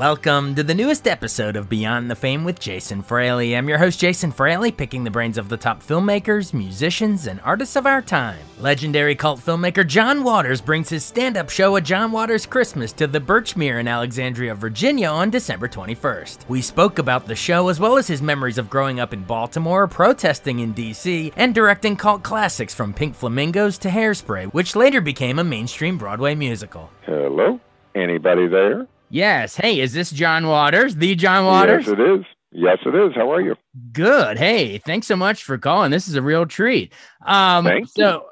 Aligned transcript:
Welcome 0.00 0.54
to 0.54 0.62
the 0.62 0.74
newest 0.74 1.06
episode 1.06 1.56
of 1.56 1.68
Beyond 1.68 2.10
the 2.10 2.14
Fame 2.14 2.42
with 2.42 2.58
Jason 2.58 3.02
Fraley. 3.02 3.54
I'm 3.54 3.68
your 3.68 3.76
host, 3.76 4.00
Jason 4.00 4.32
Fraley, 4.32 4.72
picking 4.72 5.04
the 5.04 5.10
brains 5.10 5.36
of 5.36 5.50
the 5.50 5.58
top 5.58 5.82
filmmakers, 5.82 6.54
musicians, 6.54 7.26
and 7.26 7.38
artists 7.44 7.76
of 7.76 7.84
our 7.84 8.00
time. 8.00 8.38
Legendary 8.58 9.14
cult 9.14 9.40
filmmaker 9.40 9.86
John 9.86 10.24
Waters 10.24 10.62
brings 10.62 10.88
his 10.88 11.04
stand 11.04 11.36
up 11.36 11.50
show, 11.50 11.76
A 11.76 11.82
John 11.82 12.12
Waters 12.12 12.46
Christmas, 12.46 12.92
to 12.92 13.06
the 13.06 13.20
Birchmere 13.20 13.78
in 13.78 13.86
Alexandria, 13.86 14.54
Virginia 14.54 15.08
on 15.08 15.28
December 15.28 15.68
21st. 15.68 16.48
We 16.48 16.62
spoke 16.62 16.98
about 16.98 17.26
the 17.26 17.36
show 17.36 17.68
as 17.68 17.78
well 17.78 17.98
as 17.98 18.08
his 18.08 18.22
memories 18.22 18.56
of 18.56 18.70
growing 18.70 19.00
up 19.00 19.12
in 19.12 19.24
Baltimore, 19.24 19.86
protesting 19.86 20.60
in 20.60 20.72
DC, 20.72 21.30
and 21.36 21.54
directing 21.54 21.94
cult 21.94 22.22
classics 22.22 22.74
from 22.74 22.94
Pink 22.94 23.14
Flamingos 23.14 23.76
to 23.76 23.90
Hairspray, 23.90 24.46
which 24.54 24.74
later 24.74 25.02
became 25.02 25.38
a 25.38 25.44
mainstream 25.44 25.98
Broadway 25.98 26.34
musical. 26.34 26.88
Hello? 27.04 27.60
Anybody 27.94 28.46
there? 28.46 28.86
Yes. 29.10 29.56
Hey, 29.56 29.80
is 29.80 29.92
this 29.92 30.10
John 30.10 30.46
Waters? 30.46 30.94
The 30.94 31.16
John 31.16 31.44
Waters? 31.44 31.86
Yes, 31.86 31.98
it 31.98 32.00
is. 32.00 32.24
Yes, 32.52 32.78
it 32.84 32.94
is. 32.94 33.12
How 33.14 33.32
are 33.32 33.40
you? 33.40 33.54
Good. 33.92 34.36
Hey, 34.36 34.78
thanks 34.78 35.06
so 35.06 35.14
much 35.14 35.44
for 35.44 35.56
calling. 35.56 35.92
This 35.92 36.08
is 36.08 36.16
a 36.16 36.22
real 36.22 36.46
treat. 36.46 36.92
Um, 37.24 37.64
Thank 37.64 37.88
so 37.88 38.26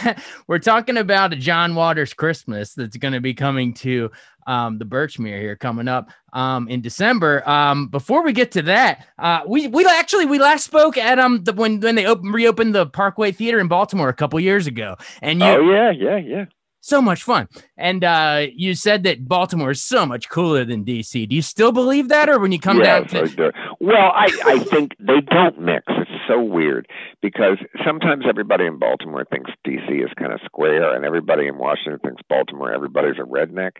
we're 0.46 0.60
talking 0.60 0.96
about 0.96 1.32
a 1.32 1.36
John 1.36 1.74
Waters 1.74 2.14
Christmas 2.14 2.74
that's 2.74 2.96
going 2.96 3.14
to 3.14 3.20
be 3.20 3.34
coming 3.34 3.74
to 3.74 4.12
um, 4.46 4.78
the 4.78 4.84
Birchmere 4.84 5.40
here 5.40 5.56
coming 5.56 5.88
up 5.88 6.10
um, 6.32 6.68
in 6.68 6.82
December. 6.82 7.48
Um, 7.48 7.88
before 7.88 8.22
we 8.22 8.32
get 8.32 8.52
to 8.52 8.62
that, 8.62 9.06
uh, 9.18 9.40
we 9.46 9.66
we 9.66 9.84
actually 9.86 10.26
we 10.26 10.38
last 10.38 10.64
spoke 10.64 10.96
at 10.96 11.18
um 11.18 11.42
the, 11.42 11.52
when 11.52 11.80
when 11.80 11.96
they 11.96 12.06
open, 12.06 12.30
reopened 12.30 12.74
the 12.76 12.86
Parkway 12.86 13.32
Theater 13.32 13.58
in 13.58 13.66
Baltimore 13.66 14.08
a 14.08 14.14
couple 14.14 14.38
years 14.38 14.68
ago, 14.68 14.96
and 15.20 15.40
you 15.40 15.46
Oh 15.46 15.70
yeah, 15.70 15.90
yeah, 15.90 16.16
yeah. 16.16 16.44
So 16.84 17.00
much 17.00 17.22
fun. 17.22 17.48
And 17.76 18.04
uh, 18.04 18.46
you 18.54 18.74
said 18.74 19.04
that 19.04 19.26
Baltimore 19.26 19.70
is 19.70 19.82
so 19.82 20.04
much 20.04 20.28
cooler 20.28 20.64
than 20.64 20.84
DC. 20.84 21.28
Do 21.28 21.34
you 21.34 21.42
still 21.42 21.72
believe 21.72 22.08
that, 22.08 22.28
or 22.28 22.38
when 22.38 22.52
you 22.52 22.58
come 22.58 22.78
yes, 22.78 23.10
down 23.10 23.28
to. 23.28 23.52
Well, 23.80 24.12
I, 24.14 24.28
I 24.44 24.58
think 24.58 24.92
they 24.98 25.20
don't 25.20 25.60
mix. 25.60 25.84
It's 25.88 26.10
so 26.28 26.42
weird 26.42 26.86
because 27.22 27.58
sometimes 27.84 28.24
everybody 28.28 28.66
in 28.66 28.78
Baltimore 28.78 29.24
thinks 29.24 29.50
DC 29.66 30.04
is 30.04 30.10
kind 30.18 30.32
of 30.32 30.40
square, 30.44 30.94
and 30.94 31.04
everybody 31.04 31.46
in 31.46 31.58
Washington 31.58 31.98
thinks 32.00 32.22
Baltimore 32.28 32.72
everybody's 32.72 33.18
a 33.18 33.26
redneck, 33.26 33.72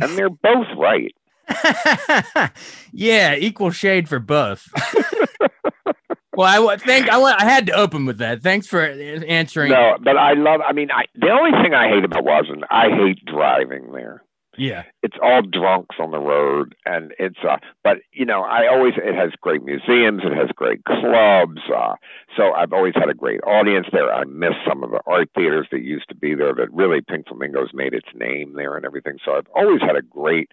and 0.00 0.16
they're 0.18 0.30
both 0.30 0.66
right. 0.76 1.14
yeah, 2.92 3.34
equal 3.36 3.70
shade 3.70 4.08
for 4.08 4.18
both. 4.18 4.68
well, 6.38 6.70
I 6.70 6.76
think 6.76 7.10
I, 7.10 7.18
I 7.20 7.44
had 7.44 7.66
to 7.66 7.72
open 7.72 8.06
with 8.06 8.18
that. 8.18 8.42
Thanks 8.42 8.68
for 8.68 8.80
answering. 8.80 9.72
No, 9.72 9.96
but 10.00 10.16
I 10.16 10.34
love. 10.34 10.60
I 10.66 10.72
mean, 10.72 10.88
I 10.92 11.04
the 11.16 11.30
only 11.30 11.50
thing 11.62 11.74
I 11.74 11.88
hate 11.88 12.04
about 12.04 12.24
Washington, 12.24 12.64
I 12.70 12.90
hate 12.90 13.24
driving 13.24 13.90
there. 13.92 14.22
Yeah. 14.56 14.82
it's 15.04 15.16
all 15.22 15.42
drunks 15.42 15.96
on 16.00 16.10
the 16.10 16.18
road 16.18 16.74
and 16.84 17.14
it's 17.20 17.38
uh 17.48 17.58
but 17.84 17.98
you 18.12 18.24
know 18.24 18.42
i 18.42 18.66
always 18.66 18.94
it 18.96 19.14
has 19.14 19.30
great 19.40 19.62
museums 19.62 20.22
it 20.24 20.36
has 20.36 20.48
great 20.56 20.84
clubs 20.84 21.60
uh 21.72 21.94
so 22.36 22.52
i've 22.54 22.72
always 22.72 22.94
had 22.96 23.08
a 23.08 23.14
great 23.14 23.40
audience 23.46 23.86
there 23.92 24.12
i 24.12 24.24
miss 24.24 24.54
some 24.68 24.82
of 24.82 24.90
the 24.90 25.00
art 25.06 25.30
theaters 25.36 25.68
that 25.70 25.82
used 25.82 26.08
to 26.08 26.14
be 26.16 26.34
there 26.34 26.52
that 26.54 26.72
really 26.72 27.00
pink 27.00 27.28
flamingos 27.28 27.70
made 27.72 27.94
its 27.94 28.08
name 28.16 28.54
there 28.54 28.76
and 28.76 28.84
everything 28.84 29.18
so 29.24 29.36
i've 29.36 29.46
always 29.54 29.80
had 29.80 29.94
a 29.94 30.02
great 30.02 30.50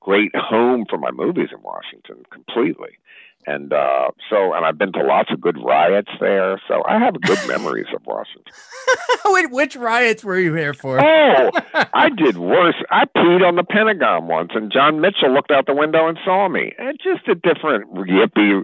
great 0.00 0.36
home 0.36 0.84
for 0.86 0.98
my 0.98 1.10
movies 1.10 1.48
in 1.50 1.62
washington 1.62 2.24
completely 2.30 2.98
and 3.46 3.72
uh 3.72 4.10
so 4.30 4.52
and 4.54 4.64
i've 4.64 4.78
been 4.78 4.92
to 4.92 5.02
lots 5.02 5.30
of 5.32 5.40
good 5.40 5.56
riots 5.62 6.10
there 6.20 6.60
so 6.68 6.82
i 6.88 6.98
have 6.98 7.20
good 7.20 7.38
memories 7.48 7.86
of 7.94 8.04
washington 8.06 8.52
Wait, 9.26 9.50
which 9.50 9.76
riots 9.76 10.24
were 10.24 10.38
you 10.38 10.54
here 10.54 10.74
for? 10.74 11.00
Oh, 11.00 11.50
I 11.92 12.10
did 12.16 12.38
worse. 12.38 12.76
I 12.90 13.04
peed 13.04 13.46
on 13.46 13.56
the 13.56 13.64
Pentagon 13.64 14.28
once, 14.28 14.50
and 14.54 14.72
John 14.72 15.00
Mitchell 15.00 15.32
looked 15.32 15.50
out 15.50 15.66
the 15.66 15.74
window 15.74 16.08
and 16.08 16.18
saw 16.24 16.48
me. 16.48 16.72
And 16.78 16.98
just 17.02 17.26
a 17.28 17.34
different 17.34 17.92
yippee, 17.92 18.62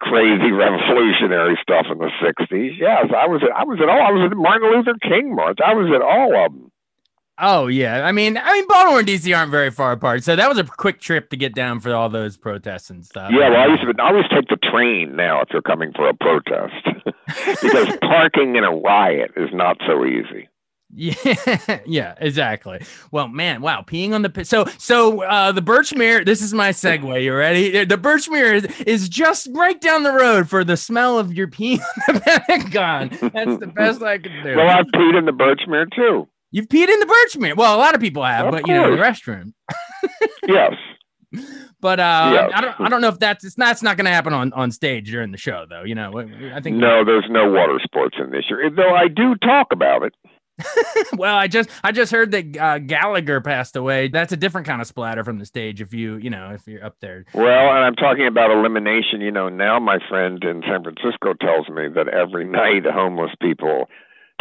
crazy 0.00 0.52
revolutionary 0.52 1.58
stuff 1.62 1.86
in 1.90 1.98
the 1.98 2.10
'60s. 2.22 2.78
Yes, 2.78 3.06
I 3.16 3.26
was. 3.26 3.42
At, 3.42 3.56
I 3.56 3.64
was 3.64 3.78
at 3.82 3.88
all. 3.88 4.02
I 4.02 4.10
was 4.12 4.30
at 4.30 4.36
Martin 4.36 4.70
Luther 4.70 4.98
King 5.02 5.34
march. 5.34 5.58
I 5.64 5.74
was 5.74 5.90
at 5.94 6.02
all 6.02 6.44
of 6.44 6.52
them. 6.52 6.65
Oh 7.38 7.66
yeah, 7.66 8.06
I 8.06 8.12
mean, 8.12 8.38
I 8.38 8.52
mean, 8.54 8.66
Baltimore 8.66 9.00
and 9.00 9.08
DC 9.08 9.36
aren't 9.36 9.50
very 9.50 9.70
far 9.70 9.92
apart, 9.92 10.24
so 10.24 10.36
that 10.36 10.48
was 10.48 10.56
a 10.56 10.64
quick 10.64 11.00
trip 11.00 11.28
to 11.30 11.36
get 11.36 11.54
down 11.54 11.80
for 11.80 11.94
all 11.94 12.08
those 12.08 12.38
protests 12.38 12.88
and 12.88 13.04
stuff. 13.04 13.30
Yeah, 13.30 13.50
well, 13.50 13.60
I 13.60 13.66
used 13.66 13.82
to. 13.82 14.02
I 14.02 14.08
always 14.08 14.24
take 14.30 14.48
the 14.48 14.56
train 14.56 15.16
now 15.16 15.42
if 15.42 15.48
you're 15.52 15.60
coming 15.60 15.92
for 15.94 16.08
a 16.08 16.14
protest, 16.14 16.74
because 17.62 17.94
parking 18.00 18.56
in 18.56 18.64
a 18.64 18.70
riot 18.70 19.32
is 19.36 19.50
not 19.52 19.76
so 19.86 20.06
easy. 20.06 20.48
Yeah, 20.94 21.80
yeah, 21.86 22.14
exactly. 22.18 22.80
Well, 23.10 23.28
man, 23.28 23.60
wow, 23.60 23.84
peeing 23.86 24.12
on 24.12 24.22
the 24.22 24.44
so 24.44 24.64
so 24.78 25.22
uh 25.22 25.52
the 25.52 25.60
Birchmere. 25.60 26.24
This 26.24 26.40
is 26.40 26.54
my 26.54 26.70
segue. 26.70 27.22
You 27.22 27.34
ready? 27.34 27.84
The 27.84 27.98
Birchmere 27.98 28.64
is, 28.64 28.80
is 28.80 29.08
just 29.10 29.48
right 29.52 29.78
down 29.78 30.04
the 30.04 30.12
road 30.12 30.48
for 30.48 30.64
the 30.64 30.78
smell 30.78 31.18
of 31.18 31.34
your 31.34 31.48
on 31.48 32.14
the 32.14 32.42
Pentagon. 32.48 33.10
That's 33.10 33.58
the 33.58 33.70
best 33.74 34.00
I 34.00 34.16
can 34.16 34.42
do. 34.42 34.56
Well, 34.56 34.70
I've 34.70 34.86
peed 34.86 35.18
in 35.18 35.26
the 35.26 35.32
Birchmere 35.32 35.94
too. 35.94 36.28
You've 36.50 36.68
peed 36.68 36.88
in 36.88 37.00
the 37.00 37.06
Birchmere. 37.06 37.56
Well, 37.56 37.76
a 37.76 37.78
lot 37.78 37.94
of 37.94 38.00
people 38.00 38.24
have, 38.24 38.46
Of 38.46 38.52
but 38.52 38.66
you 38.68 38.74
know, 38.74 38.90
the 38.90 39.02
restroom. 39.02 39.52
Yes. 40.46 40.74
But 41.78 42.00
uh, 42.00 42.30
Yeah. 42.32 42.50
I 42.54 42.60
don't, 42.62 42.80
I 42.80 42.88
don't 42.88 43.00
know 43.02 43.08
if 43.08 43.18
that's 43.18 43.44
it's 43.44 43.58
not, 43.58 43.72
it's 43.72 43.82
not 43.82 43.96
going 43.98 44.06
to 44.06 44.10
happen 44.10 44.32
on 44.32 44.52
on 44.54 44.70
stage 44.70 45.10
during 45.10 45.30
the 45.30 45.36
show, 45.38 45.66
though. 45.68 45.82
You 45.82 45.94
know, 45.94 46.18
I 46.54 46.60
think 46.60 46.78
No, 46.78 47.04
there's 47.04 47.26
no 47.28 47.50
water 47.50 47.78
sports 47.82 48.16
in 48.18 48.30
this 48.30 48.44
year. 48.48 48.70
Though 48.70 48.94
I 48.94 49.08
do 49.08 49.34
talk 49.36 49.68
about 49.72 50.02
it. 50.02 50.14
well, 51.18 51.36
I 51.36 51.48
just 51.48 51.68
I 51.84 51.92
just 51.92 52.10
heard 52.10 52.30
that 52.30 52.56
uh, 52.56 52.78
Gallagher 52.78 53.42
passed 53.42 53.76
away. 53.76 54.08
That's 54.08 54.32
a 54.32 54.38
different 54.38 54.66
kind 54.66 54.80
of 54.80 54.86
splatter 54.86 55.22
from 55.22 55.38
the 55.38 55.44
stage. 55.44 55.82
If 55.82 55.92
you 55.92 56.16
you 56.16 56.30
know 56.30 56.52
if 56.54 56.66
you're 56.66 56.82
up 56.84 56.96
there, 57.00 57.26
Well, 57.34 57.44
and 57.68 57.84
I'm 57.84 57.94
talking 57.94 58.26
about 58.26 58.50
elimination. 58.50 59.20
You 59.20 59.30
know, 59.30 59.50
now 59.50 59.78
my 59.78 59.98
friend 60.08 60.42
in 60.42 60.62
San 60.62 60.82
Francisco 60.82 61.34
tells 61.34 61.68
me 61.68 61.88
that 61.94 62.08
every 62.08 62.46
night 62.46 62.86
homeless 62.86 63.32
people 63.40 63.90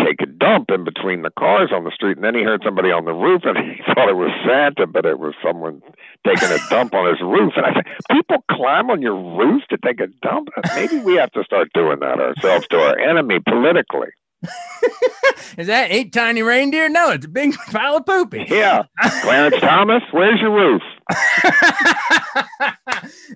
take 0.04 0.22
a 0.22 0.26
dump 0.26 0.70
in 0.72 0.84
between 0.84 1.22
the 1.22 1.32
cars 1.32 1.72
on 1.74 1.84
the 1.84 1.92
street, 1.92 2.18
and 2.18 2.24
then 2.24 2.36
he 2.36 2.44
heard 2.44 2.62
somebody 2.64 2.92
on 2.92 3.06
the 3.06 3.14
roof, 3.14 3.42
and 3.46 3.58
he 3.58 3.82
thought 3.94 4.10
it 4.10 4.16
was 4.16 4.32
Santa, 4.46 4.88
but 4.88 5.06
it 5.06 5.20
was 5.20 5.34
someone 5.44 5.82
taking 6.26 6.50
a 6.50 6.60
dump 6.70 6.94
on 6.94 7.08
his 7.08 7.22
roof. 7.22 7.54
And 7.56 7.66
I 7.66 7.74
said, 7.74 7.86
people 8.12 8.44
climb 8.52 8.90
on 8.90 9.02
your 9.02 9.16
roof 9.16 9.64
to 9.70 9.78
take 9.78 10.00
a 10.00 10.08
dump. 10.22 10.50
Maybe 10.76 11.00
we 11.00 11.16
have 11.16 11.32
to 11.32 11.44
start 11.44 11.70
doing 11.74 12.00
that 12.00 12.20
ourselves 12.20 12.68
to 12.70 12.78
our 12.78 13.00
enemy 13.00 13.40
politically. 13.40 14.10
is 15.58 15.68
that 15.68 15.92
eight 15.92 16.14
tiny 16.14 16.42
reindeer? 16.42 16.90
No, 16.90 17.12
it's 17.12 17.26
a 17.26 17.30
big 17.30 17.54
pile 17.72 17.98
of 17.98 18.06
poopy. 18.06 18.46
Yeah, 18.48 18.84
Clarence 19.22 19.60
Thomas, 19.60 20.04
where's 20.12 20.40
your 20.42 20.54
roof? 20.54 20.82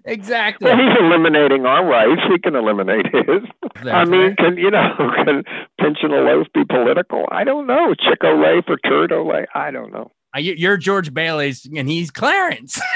exactly. 0.06 0.70
Well, 0.70 0.78
he's 0.78 0.98
eliminating 1.00 1.66
our 1.66 1.86
rights. 1.86 2.22
He 2.32 2.40
can 2.40 2.56
eliminate 2.56 3.06
his. 3.08 3.44
I 3.86 4.06
mean, 4.06 4.22
right. 4.22 4.38
can 4.38 4.58
you 4.58 4.72
know, 4.72 4.96
can 5.18 5.44
a 6.12 6.22
loaf 6.22 6.48
be 6.54 6.64
political? 6.66 7.26
I 7.32 7.44
don't 7.44 7.68
know. 7.68 7.94
Chick 7.94 8.22
Olay 8.22 8.66
for 8.66 8.78
turd 8.78 9.12
Olay? 9.12 9.46
I 9.54 9.72
don't 9.72 9.92
know. 9.92 10.12
You- 10.38 10.56
You're 10.58 10.78
George 10.78 11.14
Bailey's, 11.14 11.66
and 11.76 11.90
he's 11.90 12.12
Clarence. 12.12 12.80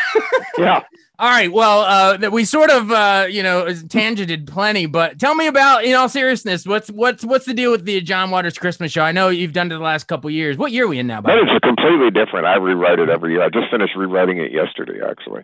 Yeah. 0.56 0.84
All 1.18 1.30
right. 1.32 1.52
Well, 1.52 1.80
uh, 1.82 2.18
that 2.18 2.32
we 2.32 2.46
sort 2.46 2.70
of, 2.70 2.92
uh, 2.92 3.26
you 3.28 3.42
know, 3.42 3.66
tangented 3.66 4.46
plenty, 4.46 4.86
but 4.86 5.18
tell 5.20 5.34
me 5.34 5.48
about, 5.48 5.84
in 5.84 5.96
all 5.96 6.08
seriousness, 6.08 6.68
what's 6.68 6.90
what's 6.92 7.26
what's 7.26 7.46
the 7.46 7.56
deal 7.56 7.72
with 7.72 7.86
the 7.86 8.00
John 8.02 8.30
Waters 8.30 8.56
Christmas 8.60 8.92
show? 8.92 9.02
I 9.02 9.12
know 9.14 9.30
you've 9.30 9.54
done 9.54 9.68
it 9.72 9.76
the 9.76 9.80
last 9.80 10.04
couple 10.04 10.30
years. 10.30 10.58
What 10.58 10.72
year 10.72 10.86
are 10.86 10.88
we 10.88 11.00
in 11.00 11.08
now? 11.08 11.22
by 11.22 11.32
But 11.34 11.40
the 11.40 11.46
way? 11.46 11.56
it's 11.56 11.66
completely 11.66 12.12
different. 12.12 12.46
I 12.46 12.58
rewrite 12.58 13.00
it 13.00 13.10
every 13.10 13.32
year. 13.34 13.42
I 13.42 13.50
just 13.50 13.72
finished 13.72 13.96
rewriting 13.96 14.38
it 14.38 14.52
yesterday, 14.52 15.00
actually. 15.10 15.42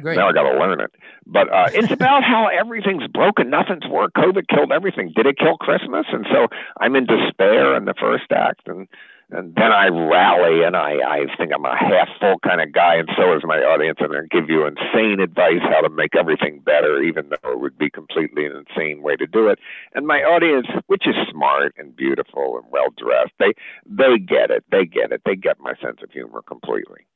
Great. 0.00 0.16
Now 0.16 0.28
I 0.28 0.32
got 0.32 0.50
to 0.50 0.58
learn 0.58 0.80
it. 0.80 0.90
But 1.26 1.52
uh, 1.52 1.68
it's 1.72 1.92
about 1.92 2.24
how 2.24 2.48
everything's 2.48 3.06
broken, 3.06 3.50
nothing's 3.50 3.86
worked. 3.86 4.16
COVID 4.16 4.48
killed 4.48 4.72
everything. 4.72 5.12
Did 5.14 5.26
it 5.26 5.38
kill 5.38 5.56
Christmas? 5.58 6.06
And 6.12 6.26
so 6.32 6.48
I'm 6.80 6.96
in 6.96 7.06
despair 7.06 7.76
in 7.76 7.84
the 7.84 7.94
first 8.00 8.32
act, 8.32 8.62
and 8.66 8.88
and 9.32 9.54
then 9.54 9.72
I 9.72 9.88
rally, 9.88 10.64
and 10.64 10.76
I 10.76 10.98
I 11.06 11.18
think 11.36 11.52
I'm 11.54 11.64
a 11.64 11.76
half 11.76 12.08
full 12.20 12.38
kind 12.40 12.60
of 12.60 12.72
guy, 12.72 12.96
and 12.96 13.08
so 13.16 13.36
is 13.36 13.42
my 13.44 13.58
audience, 13.58 13.98
and 14.00 14.14
I 14.14 14.26
give 14.30 14.48
you 14.48 14.66
insane 14.66 15.20
advice 15.20 15.62
how 15.62 15.80
to 15.80 15.88
make 15.90 16.16
everything 16.16 16.60
better, 16.60 17.02
even 17.02 17.30
though 17.30 17.52
it 17.52 17.60
would 17.60 17.78
be 17.78 17.90
completely 17.90 18.46
an 18.46 18.64
insane 18.66 19.02
way 19.02 19.16
to 19.16 19.26
do 19.26 19.48
it. 19.48 19.58
And 19.94 20.06
my 20.06 20.20
audience, 20.20 20.66
which 20.86 21.06
is 21.06 21.14
smart 21.30 21.74
and 21.78 21.94
beautiful 21.94 22.58
and 22.58 22.70
well 22.70 22.88
dressed, 22.96 23.32
they 23.38 23.52
they 23.86 24.18
get 24.18 24.50
it. 24.50 24.64
They 24.70 24.84
get 24.84 25.12
it. 25.12 25.22
They 25.24 25.36
get 25.36 25.60
my 25.60 25.74
sense 25.82 25.98
of 26.02 26.10
humor 26.10 26.42
completely. 26.42 27.06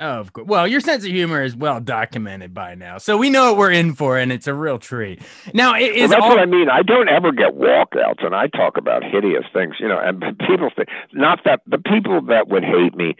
Oh, 0.00 0.18
of 0.20 0.32
course. 0.32 0.48
Well, 0.48 0.66
your 0.66 0.80
sense 0.80 1.04
of 1.04 1.10
humor 1.10 1.42
is 1.42 1.54
well 1.54 1.80
documented 1.80 2.52
by 2.52 2.74
now, 2.74 2.98
so 2.98 3.16
we 3.16 3.30
know 3.30 3.50
what 3.52 3.58
we're 3.58 3.70
in 3.70 3.94
for, 3.94 4.18
and 4.18 4.32
it's 4.32 4.48
a 4.48 4.54
real 4.54 4.78
treat. 4.78 5.22
Now, 5.54 5.76
it 5.76 5.94
is 5.94 6.00
well, 6.00 6.08
that's 6.08 6.22
all- 6.22 6.28
what 6.30 6.40
I 6.40 6.46
mean. 6.46 6.68
I 6.68 6.82
don't 6.82 7.08
ever 7.08 7.30
get 7.30 7.54
walkouts, 7.54 8.24
and 8.24 8.34
I 8.34 8.48
talk 8.48 8.76
about 8.76 9.04
hideous 9.04 9.44
things, 9.52 9.76
you 9.78 9.86
know. 9.88 9.98
And 10.02 10.20
people 10.48 10.70
think 10.74 10.88
not 11.12 11.40
that 11.44 11.60
the 11.66 11.78
people 11.78 12.22
that 12.22 12.48
would 12.48 12.64
hate 12.64 12.96
me, 12.96 13.14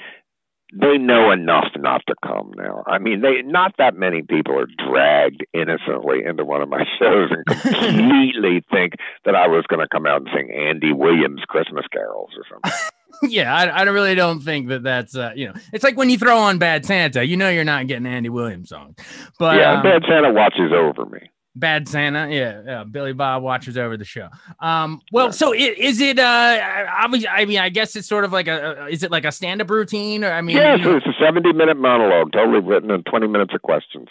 they 0.72 0.98
know 0.98 1.30
enough 1.30 1.68
not 1.76 2.02
to 2.08 2.14
come 2.26 2.50
now. 2.56 2.82
I 2.88 2.98
mean, 2.98 3.20
they 3.20 3.42
not 3.42 3.76
that 3.78 3.94
many 3.94 4.22
people 4.22 4.58
are 4.58 4.66
dragged 4.88 5.46
innocently 5.54 6.24
into 6.26 6.44
one 6.44 6.60
of 6.60 6.68
my 6.68 6.82
shows 6.98 7.30
and 7.30 7.46
completely 7.46 8.64
think 8.72 8.94
that 9.24 9.36
I 9.36 9.46
was 9.46 9.64
going 9.68 9.80
to 9.80 9.88
come 9.88 10.06
out 10.06 10.22
and 10.22 10.30
sing 10.34 10.50
Andy 10.50 10.92
Williams 10.92 11.42
Christmas 11.46 11.84
carols 11.92 12.30
or 12.36 12.42
something. 12.50 12.72
yeah, 13.22 13.54
I, 13.54 13.66
I 13.66 13.82
really 13.84 14.14
don't 14.14 14.40
think 14.40 14.68
that 14.68 14.82
that's 14.82 15.16
uh, 15.16 15.32
you 15.34 15.46
know, 15.48 15.54
it's 15.72 15.84
like 15.84 15.96
when 15.96 16.10
you 16.10 16.18
throw 16.18 16.36
on 16.38 16.58
Bad 16.58 16.84
Santa, 16.84 17.24
you 17.24 17.36
know, 17.36 17.48
you're 17.48 17.64
not 17.64 17.86
getting 17.86 18.06
Andy 18.06 18.28
Williams 18.28 18.68
songs, 18.68 18.96
but 19.38 19.56
yeah, 19.56 19.74
um, 19.74 19.82
Bad 19.82 20.02
Santa 20.08 20.32
watches 20.32 20.72
over 20.72 21.06
me. 21.06 21.30
Bad 21.56 21.88
Santa, 21.88 22.28
yeah, 22.34 22.62
yeah, 22.66 22.82
Billy 22.84 23.12
Bob 23.12 23.44
watches 23.44 23.78
over 23.78 23.96
the 23.96 24.04
show. 24.04 24.28
Um, 24.58 25.00
well, 25.12 25.30
so 25.30 25.52
it, 25.52 25.78
is 25.78 26.00
it? 26.00 26.18
Uh, 26.18 26.86
obviously, 26.98 27.28
I 27.28 27.44
mean, 27.44 27.60
I 27.60 27.68
guess 27.68 27.94
it's 27.94 28.08
sort 28.08 28.24
of 28.24 28.32
like 28.32 28.48
a, 28.48 28.74
a- 28.82 28.86
is 28.88 29.04
it 29.04 29.12
like 29.12 29.24
a 29.24 29.30
stand-up 29.30 29.70
routine, 29.70 30.24
or 30.24 30.32
I 30.32 30.40
mean, 30.40 30.56
Yes, 30.56 30.80
you 30.80 30.86
know- 30.86 30.96
it's 30.96 31.06
a 31.06 31.12
70 31.24 31.52
minute 31.52 31.76
monologue, 31.76 32.32
totally 32.32 32.58
written 32.58 32.90
in 32.90 33.04
20 33.04 33.28
minutes 33.28 33.54
of 33.54 33.62
questions. 33.62 34.08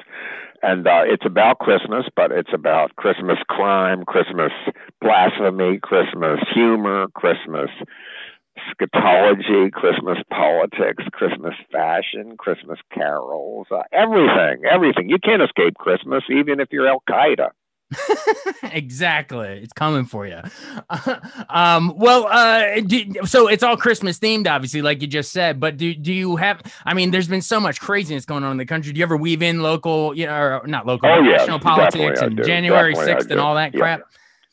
And 0.65 0.87
uh, 0.87 1.01
it's 1.03 1.25
about 1.25 1.59
Christmas, 1.59 2.05
but 2.15 2.31
it's 2.31 2.53
about 2.53 2.95
Christmas 2.95 3.37
crime, 3.49 4.05
Christmas 4.05 4.53
blasphemy, 5.01 5.79
Christmas 5.79 6.39
humor, 6.53 7.07
Christmas 7.13 7.69
scatology, 8.71 9.71
Christmas 9.71 10.17
politics, 10.29 11.03
Christmas 11.11 11.53
fashion, 11.71 12.37
Christmas 12.37 12.79
carols, 12.93 13.67
uh, 13.71 13.83
everything, 13.91 14.63
everything. 14.69 15.09
You 15.09 15.17
can't 15.19 15.41
escape 15.41 15.75
Christmas, 15.75 16.23
even 16.29 16.59
if 16.59 16.69
you're 16.71 16.87
Al 16.87 17.03
Qaeda. 17.09 17.49
exactly, 18.63 19.47
it's 19.61 19.73
coming 19.73 20.05
for 20.05 20.25
you. 20.25 20.39
um, 21.49 21.93
well, 21.95 22.25
uh, 22.27 22.79
do, 22.81 23.05
so 23.25 23.47
it's 23.47 23.61
all 23.61 23.77
Christmas 23.77 24.17
themed, 24.17 24.47
obviously, 24.47 24.81
like 24.81 25.01
you 25.01 25.07
just 25.07 25.31
said. 25.31 25.59
But 25.59 25.77
do 25.77 25.93
do 25.93 26.11
you 26.11 26.35
have? 26.37 26.61
I 26.85 26.93
mean, 26.95 27.11
there's 27.11 27.27
been 27.27 27.41
so 27.41 27.59
much 27.59 27.79
craziness 27.79 28.25
going 28.25 28.43
on 28.43 28.51
in 28.51 28.57
the 28.57 28.65
country. 28.65 28.93
Do 28.93 28.99
you 28.99 29.03
ever 29.03 29.17
weave 29.17 29.43
in 29.43 29.61
local, 29.61 30.15
you 30.15 30.25
know, 30.25 30.33
or 30.33 30.61
not 30.65 30.87
local, 30.87 31.09
Oh, 31.09 31.21
national 31.21 31.59
politics 31.59 32.21
and. 32.21 32.43
January 32.43 32.95
sixth 32.95 33.29
and 33.29 33.39
all 33.39 33.55
that 33.55 33.75
Yeah. 33.75 33.99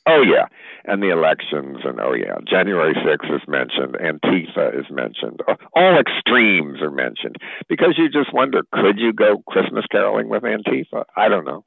Oh 0.06 0.23
yeah, 0.23 0.47
and 0.87 1.02
the 1.02 1.11
elections, 1.11 1.79
and 1.85 2.00
oh 2.00 2.14
yeah, 2.14 2.37
January 2.49 2.94
6th 2.94 3.35
is 3.35 3.43
mentioned, 3.47 3.97
Antifa 4.00 4.79
is 4.79 4.87
mentioned, 4.91 5.41
Uh, 5.47 5.55
all 5.75 5.99
extremes 5.99 6.81
are 6.81 6.91
mentioned 6.91 7.37
because 7.69 7.94
you 7.99 8.08
just 8.08 8.32
wonder, 8.32 8.62
could 8.73 8.99
you 8.99 9.12
go 9.12 9.43
Christmas 9.49 9.85
caroling 9.93 10.29
with 10.29 10.43
Antifa? 10.43 11.05
I 11.17 11.29
don't 11.29 11.44
know. 11.44 11.64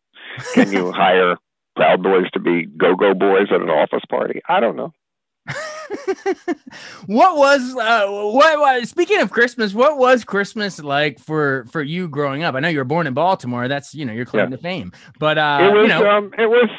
Can 0.53 0.71
you 0.71 0.91
hire 0.95 1.35
Proud 1.75 2.01
Boys 2.03 2.29
to 2.33 2.39
be 2.39 2.65
go-go 2.65 3.13
boys 3.13 3.47
at 3.51 3.61
an 3.61 3.69
office 3.69 4.03
party? 4.09 4.41
I 4.49 4.59
don't 4.59 4.75
know. 4.75 4.91
what 7.07 7.35
was 7.37 7.75
uh 7.75 8.07
what 8.07 8.59
was 8.59 8.89
speaking 8.89 9.19
of 9.19 9.29
christmas 9.29 9.73
what 9.73 9.97
was 9.97 10.23
christmas 10.23 10.81
like 10.81 11.19
for 11.19 11.65
for 11.69 11.81
you 11.81 12.07
growing 12.07 12.43
up 12.43 12.55
i 12.55 12.59
know 12.61 12.69
you 12.69 12.77
were 12.77 12.85
born 12.85 13.07
in 13.07 13.13
baltimore 13.13 13.67
that's 13.67 13.93
you 13.93 14.05
know 14.05 14.13
your 14.13 14.25
claim 14.25 14.49
Yeah. 14.49 14.55
to 14.55 14.61
fame 14.61 14.91
but 15.19 15.37
uh 15.37 15.59
it 15.69 15.73
was 15.73 15.83
you 15.83 15.87
know 15.89 16.09
um, 16.09 16.31
it 16.37 16.47
was 16.47 16.69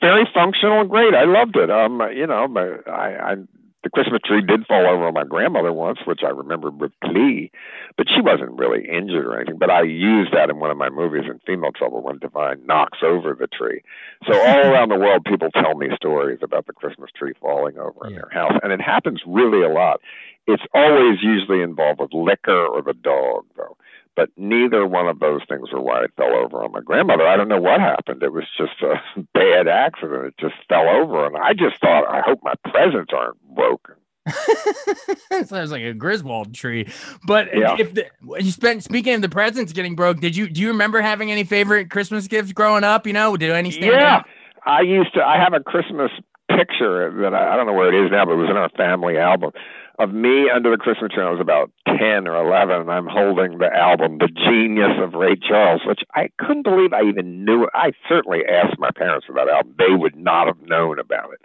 very 0.00 0.28
functional 0.32 0.80
and 0.80 0.90
great. 0.90 1.14
I 1.14 1.24
loved 1.24 1.56
it. 1.56 1.70
Um, 1.70 2.00
you 2.14 2.26
know, 2.26 2.48
my, 2.48 2.76
I, 2.86 3.32
I 3.32 3.36
the 3.82 3.90
Christmas 3.90 4.20
tree 4.24 4.40
did 4.40 4.64
fall 4.66 4.86
over 4.86 5.06
on 5.08 5.14
my 5.14 5.24
grandmother 5.24 5.72
once, 5.72 5.98
which 6.04 6.20
I 6.24 6.28
remember 6.28 6.70
with 6.70 6.92
glee, 7.02 7.50
but 7.96 8.06
she 8.08 8.20
wasn't 8.20 8.52
really 8.52 8.86
injured 8.88 9.26
or 9.26 9.36
anything. 9.36 9.58
But 9.58 9.70
I 9.70 9.82
used 9.82 10.32
that 10.32 10.50
in 10.50 10.60
one 10.60 10.70
of 10.70 10.76
my 10.76 10.88
movies 10.88 11.24
in 11.26 11.40
Female 11.44 11.72
Trouble 11.72 12.00
when 12.00 12.18
Divine 12.18 12.64
knocks 12.64 12.98
over 13.02 13.34
the 13.34 13.48
tree. 13.48 13.82
So 14.26 14.34
all 14.34 14.66
around 14.70 14.90
the 14.90 14.98
world, 14.98 15.24
people 15.24 15.50
tell 15.50 15.74
me 15.74 15.88
stories 15.96 16.38
about 16.42 16.66
the 16.66 16.72
Christmas 16.72 17.10
tree 17.16 17.32
falling 17.40 17.76
over 17.76 18.06
in 18.06 18.14
their 18.14 18.30
house, 18.30 18.58
and 18.62 18.72
it 18.72 18.80
happens 18.80 19.20
really 19.26 19.64
a 19.64 19.68
lot. 19.68 20.00
It's 20.46 20.62
always 20.74 21.18
usually 21.22 21.62
involved 21.62 22.00
with 22.00 22.12
liquor 22.12 22.66
or 22.66 22.82
the 22.82 22.94
dog, 22.94 23.46
though. 23.56 23.76
But 24.14 24.28
neither 24.36 24.86
one 24.86 25.08
of 25.08 25.20
those 25.20 25.40
things 25.48 25.72
were 25.72 25.80
why 25.80 26.04
it 26.04 26.10
fell 26.16 26.34
over 26.34 26.62
on 26.62 26.72
my 26.72 26.80
grandmother. 26.80 27.26
I 27.26 27.36
don't 27.36 27.48
know 27.48 27.60
what 27.60 27.80
happened. 27.80 28.22
It 28.22 28.32
was 28.32 28.44
just 28.58 28.82
a 28.82 28.96
bad 29.34 29.68
accident. 29.68 30.26
It 30.26 30.34
just 30.38 30.54
fell 30.68 30.86
over, 30.88 31.24
and 31.26 31.36
I 31.36 31.54
just 31.54 31.80
thought, 31.80 32.04
I 32.08 32.20
hope 32.20 32.40
my 32.42 32.54
presents 32.70 33.12
aren't 33.16 33.40
broken. 33.54 33.94
sounds 35.46 35.72
like 35.72 35.82
a 35.82 35.94
Griswold 35.94 36.54
tree. 36.54 36.86
But 37.26 37.48
Yeah. 37.56 37.76
if 37.78 37.94
the, 37.94 38.06
you 38.38 38.50
spent 38.52 38.84
speaking 38.84 39.14
of 39.14 39.22
the 39.22 39.28
presents 39.28 39.72
getting 39.72 39.96
broke, 39.96 40.20
did 40.20 40.36
you 40.36 40.48
do 40.48 40.60
you 40.60 40.68
remember 40.68 41.00
having 41.00 41.32
any 41.32 41.42
favorite 41.42 41.90
Christmas 41.90 42.28
gifts 42.28 42.52
growing 42.52 42.84
up? 42.84 43.06
You 43.06 43.14
know, 43.14 43.36
did 43.36 43.50
any 43.50 43.72
stand 43.72 44.00
yeah, 44.00 44.16
out? 44.18 44.26
I 44.64 44.82
used 44.82 45.14
to. 45.14 45.22
I 45.24 45.38
have 45.42 45.54
a 45.54 45.60
Christmas 45.60 46.10
picture 46.48 47.10
that 47.22 47.34
I, 47.34 47.54
I 47.54 47.56
don't 47.56 47.66
know 47.66 47.72
where 47.72 47.92
it 47.92 48.04
is 48.04 48.12
now, 48.12 48.24
but 48.24 48.32
it 48.32 48.36
was 48.36 48.50
in 48.50 48.56
our 48.56 48.68
family 48.70 49.16
album 49.18 49.52
of 49.98 50.12
me 50.12 50.50
under 50.50 50.70
the 50.70 50.76
Christmas 50.76 51.12
tree. 51.12 51.22
I 51.22 51.30
was 51.30 51.40
about 51.40 51.70
ten 51.86 52.26
or 52.26 52.36
eleven, 52.36 52.80
and 52.80 52.90
I'm 52.90 53.06
holding 53.06 53.58
the 53.58 53.72
album, 53.72 54.18
"The 54.18 54.28
Genius 54.28 54.98
of 55.00 55.14
Ray 55.14 55.36
Charles," 55.36 55.82
which 55.84 56.00
I 56.14 56.30
couldn't 56.38 56.64
believe 56.64 56.92
I 56.92 57.02
even 57.02 57.44
knew. 57.44 57.68
I 57.74 57.92
certainly 58.08 58.40
asked 58.46 58.78
my 58.78 58.90
parents 58.90 59.26
for 59.26 59.34
that 59.34 59.48
album; 59.48 59.74
they 59.78 59.94
would 59.94 60.16
not 60.16 60.46
have 60.46 60.60
known 60.62 60.98
about 60.98 61.32
it. 61.32 61.40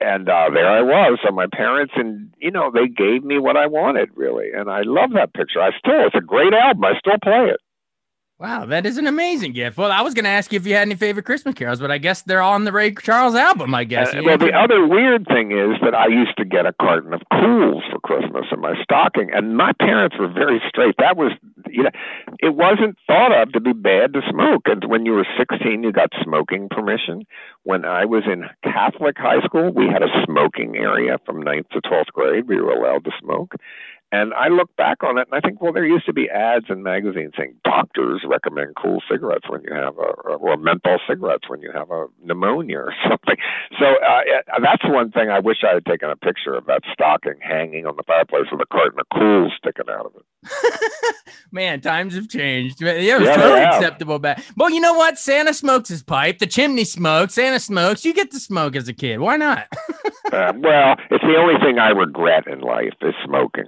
And 0.00 0.28
uh, 0.28 0.50
there 0.52 0.68
I 0.68 0.82
was. 0.82 1.18
So 1.24 1.32
my 1.32 1.46
parents, 1.50 1.94
and 1.96 2.32
you 2.38 2.50
know, 2.50 2.70
they 2.70 2.88
gave 2.88 3.24
me 3.24 3.38
what 3.38 3.56
I 3.56 3.66
wanted, 3.66 4.10
really. 4.14 4.50
And 4.52 4.70
I 4.70 4.82
love 4.82 5.10
that 5.14 5.32
picture. 5.32 5.60
I 5.60 5.70
still, 5.78 6.06
it's 6.06 6.14
a 6.14 6.20
great 6.20 6.52
album. 6.52 6.84
I 6.84 6.98
still 6.98 7.18
play 7.22 7.48
it. 7.50 7.60
Wow, 8.38 8.66
that 8.66 8.84
is 8.84 8.98
an 8.98 9.06
amazing 9.06 9.52
gift. 9.52 9.78
Well, 9.78 9.90
I 9.90 10.02
was 10.02 10.12
going 10.12 10.26
to 10.26 10.30
ask 10.30 10.52
you 10.52 10.58
if 10.58 10.66
you 10.66 10.74
had 10.74 10.82
any 10.82 10.94
favorite 10.94 11.24
Christmas 11.24 11.54
carols, 11.54 11.80
but 11.80 11.90
I 11.90 11.96
guess 11.96 12.20
they're 12.20 12.42
all 12.42 12.52
on 12.52 12.64
the 12.64 12.72
Ray 12.72 12.92
Charles 12.92 13.34
album. 13.34 13.74
I 13.74 13.84
guess. 13.84 14.12
Uh, 14.12 14.20
well, 14.22 14.36
the 14.36 14.52
other 14.52 14.86
weird 14.86 15.26
thing 15.26 15.52
is 15.52 15.80
that 15.80 15.94
I 15.94 16.08
used 16.08 16.36
to 16.36 16.44
get 16.44 16.66
a 16.66 16.74
carton 16.74 17.14
of 17.14 17.22
Kools 17.32 17.80
for 17.90 17.98
Christmas 18.00 18.44
in 18.52 18.60
my 18.60 18.74
stocking, 18.82 19.30
and 19.32 19.56
my 19.56 19.72
parents 19.80 20.16
were 20.18 20.28
very 20.28 20.60
straight. 20.68 20.96
That 20.98 21.16
was, 21.16 21.32
you 21.70 21.84
know, 21.84 21.90
it 22.40 22.54
wasn't 22.54 22.98
thought 23.06 23.32
of 23.32 23.52
to 23.52 23.60
be 23.60 23.72
bad 23.72 24.12
to 24.12 24.20
smoke. 24.28 24.64
And 24.66 24.84
when 24.84 25.06
you 25.06 25.12
were 25.12 25.26
16, 25.38 25.82
you 25.82 25.90
got 25.90 26.10
smoking 26.22 26.68
permission. 26.68 27.22
When 27.62 27.86
I 27.86 28.04
was 28.04 28.24
in 28.30 28.44
Catholic 28.62 29.16
high 29.16 29.40
school, 29.46 29.72
we 29.72 29.86
had 29.86 30.02
a 30.02 30.12
smoking 30.26 30.76
area 30.76 31.16
from 31.24 31.40
ninth 31.40 31.70
to 31.70 31.80
12th 31.80 32.12
grade. 32.12 32.48
We 32.48 32.60
were 32.60 32.72
allowed 32.72 33.04
to 33.06 33.12
smoke. 33.18 33.54
And 34.12 34.32
I 34.34 34.48
look 34.48 34.74
back 34.76 35.02
on 35.02 35.18
it 35.18 35.26
and 35.30 35.36
I 35.36 35.46
think, 35.46 35.60
well, 35.60 35.72
there 35.72 35.84
used 35.84 36.06
to 36.06 36.12
be 36.12 36.30
ads 36.30 36.66
in 36.68 36.82
magazines 36.82 37.32
saying 37.36 37.56
doctors 37.64 38.22
recommend 38.26 38.76
Kool 38.80 39.02
cigarettes 39.10 39.48
when 39.48 39.62
you 39.64 39.74
have 39.74 39.98
a, 39.98 40.32
or 40.36 40.56
menthol 40.56 40.98
cigarettes 41.08 41.48
when 41.48 41.60
you 41.60 41.72
have 41.72 41.90
a 41.90 42.06
pneumonia 42.22 42.78
or 42.78 42.94
something. 43.08 43.36
So 43.78 43.84
uh, 43.84 44.20
that's 44.62 44.84
one 44.84 45.10
thing 45.10 45.28
I 45.28 45.40
wish 45.40 45.58
I 45.68 45.74
had 45.74 45.84
taken 45.86 46.08
a 46.08 46.16
picture 46.16 46.54
of 46.54 46.66
that 46.66 46.82
stocking 46.92 47.34
hanging 47.40 47.84
on 47.84 47.96
the 47.96 48.04
fireplace 48.04 48.46
with 48.52 48.60
a 48.60 48.66
carton 48.72 49.00
of 49.00 49.06
Kool 49.12 49.50
sticking 49.58 49.90
out 49.90 50.06
of 50.06 50.12
it. 50.14 51.14
Man, 51.50 51.80
times 51.80 52.14
have 52.14 52.28
changed. 52.28 52.80
Yeah, 52.80 52.92
it 52.92 53.20
was 53.20 53.28
Yeah, 53.28 53.36
totally 53.36 53.62
acceptable 53.62 54.18
back. 54.20 54.42
Well, 54.56 54.70
you 54.70 54.80
know 54.80 54.94
what? 54.94 55.18
Santa 55.18 55.52
smokes 55.52 55.88
his 55.88 56.02
pipe. 56.02 56.38
The 56.38 56.46
chimney 56.46 56.84
smokes. 56.84 57.34
Santa 57.34 57.58
smokes. 57.58 58.04
You 58.04 58.14
get 58.14 58.30
to 58.30 58.38
smoke 58.38 58.76
as 58.76 58.86
a 58.88 58.92
kid. 58.92 59.18
Why 59.18 59.36
not? 59.36 59.66
Uh, 60.32 60.52
well, 60.56 60.96
it's 61.08 61.22
the 61.22 61.36
only 61.38 61.54
thing 61.64 61.78
I 61.78 61.90
regret 61.90 62.48
in 62.48 62.60
life 62.60 62.94
is 63.00 63.14
smoking. 63.24 63.66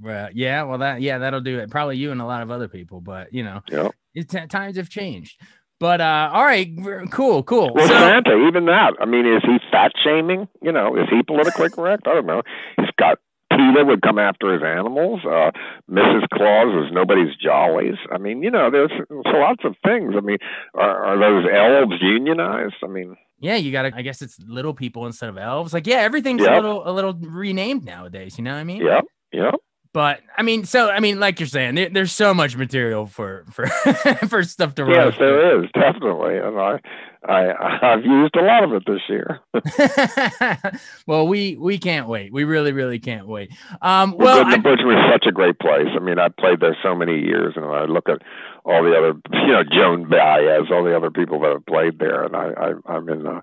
Well, 0.00 0.28
yeah. 0.34 0.62
Well, 0.64 0.78
that 0.78 1.00
yeah, 1.00 1.18
that'll 1.18 1.40
do 1.40 1.58
it. 1.58 1.70
Probably 1.70 1.96
you 1.96 2.10
and 2.12 2.20
a 2.20 2.26
lot 2.26 2.42
of 2.42 2.50
other 2.50 2.68
people, 2.68 3.00
but 3.00 3.32
you 3.32 3.42
know, 3.44 3.60
You 3.70 3.76
know? 3.76 3.92
t- 4.16 4.46
times 4.48 4.76
have 4.76 4.88
changed. 4.88 5.40
But 5.80 6.00
uh, 6.00 6.30
all 6.32 6.44
right, 6.44 6.68
cool, 7.10 7.42
cool. 7.42 7.72
Well, 7.74 7.86
So- 7.88 7.94
Santa, 7.94 8.36
even 8.48 8.66
that. 8.66 8.94
I 9.00 9.06
mean, 9.06 9.26
is 9.26 9.42
he 9.44 9.58
fat 9.70 9.92
shaming? 10.02 10.48
You 10.62 10.72
know, 10.72 10.96
is 10.96 11.08
he 11.10 11.22
politically 11.22 11.70
correct? 11.70 12.06
I 12.06 12.14
don't 12.14 12.26
know. 12.26 12.42
He's 12.76 12.88
got 12.98 13.18
PETA 13.50 13.84
would 13.84 14.00
come 14.02 14.18
after 14.18 14.52
his 14.52 14.62
animals. 14.64 15.20
Uh, 15.24 15.50
Mrs. 15.90 16.28
Claus 16.32 16.86
is 16.86 16.92
nobody's 16.92 17.36
jollies. 17.36 17.96
I 18.10 18.18
mean, 18.18 18.42
you 18.42 18.50
know, 18.50 18.70
there's, 18.70 18.90
there's 19.08 19.24
lots 19.26 19.64
of 19.64 19.76
things. 19.84 20.14
I 20.16 20.20
mean, 20.20 20.38
are, 20.74 21.04
are 21.04 21.18
those 21.18 21.44
elves 21.52 22.00
unionized? 22.00 22.74
I 22.82 22.86
mean, 22.88 23.16
yeah, 23.40 23.56
you 23.56 23.70
gotta. 23.72 23.92
I 23.94 24.02
guess 24.02 24.22
it's 24.22 24.38
little 24.46 24.74
people 24.74 25.06
instead 25.06 25.28
of 25.28 25.36
elves. 25.36 25.74
Like, 25.74 25.86
yeah, 25.86 25.98
everything's 25.98 26.40
Yep. 26.42 26.50
a 26.52 26.54
little 26.54 26.88
a 26.88 26.92
little 26.92 27.12
renamed 27.14 27.84
nowadays. 27.84 28.38
You 28.38 28.44
know 28.44 28.52
what 28.54 28.60
I 28.60 28.64
mean? 28.64 28.80
Yeah, 28.84 29.00
yep. 29.32 29.54
But 29.94 30.22
I 30.36 30.42
mean, 30.42 30.64
so 30.64 30.90
I 30.90 30.98
mean, 30.98 31.20
like 31.20 31.38
you're 31.38 31.46
saying, 31.46 31.76
there, 31.76 31.88
there's 31.88 32.10
so 32.10 32.34
much 32.34 32.56
material 32.56 33.06
for 33.06 33.44
for 33.52 33.66
for 34.28 34.42
stuff 34.42 34.74
to 34.74 34.84
write. 34.84 34.96
Yes, 34.96 35.14
there 35.20 35.62
is 35.62 35.70
definitely, 35.72 36.36
and 36.36 36.58
I, 36.58 36.80
I 37.24 37.92
I've 37.92 38.04
used 38.04 38.34
a 38.34 38.42
lot 38.42 38.64
of 38.64 38.72
it 38.72 38.82
this 38.88 39.02
year. 39.08 39.38
well, 41.06 41.28
we 41.28 41.56
we 41.56 41.78
can't 41.78 42.08
wait. 42.08 42.32
We 42.32 42.42
really, 42.42 42.72
really 42.72 42.98
can't 42.98 43.28
wait. 43.28 43.52
Um, 43.82 44.16
well, 44.18 44.44
well, 44.44 44.50
the 44.50 44.58
Bush 44.58 44.80
was 44.82 44.98
such 45.12 45.28
a 45.28 45.32
great 45.32 45.60
place. 45.60 45.86
I 45.94 46.00
mean, 46.00 46.18
I 46.18 46.26
played 46.28 46.58
there 46.58 46.76
so 46.82 46.96
many 46.96 47.20
years, 47.20 47.52
and 47.54 47.64
I 47.64 47.84
look 47.84 48.08
at 48.08 48.18
all 48.64 48.82
the 48.82 48.98
other, 48.98 49.14
you 49.46 49.52
know, 49.52 49.62
Joan 49.62 50.10
Baez, 50.10 50.72
all 50.72 50.82
the 50.82 50.96
other 50.96 51.12
people 51.12 51.38
that 51.42 51.52
have 51.52 51.66
played 51.66 52.00
there, 52.00 52.24
and 52.24 52.34
I, 52.34 52.50
I 52.50 52.92
I'm 52.92 53.08
in 53.08 53.26
a 53.26 53.42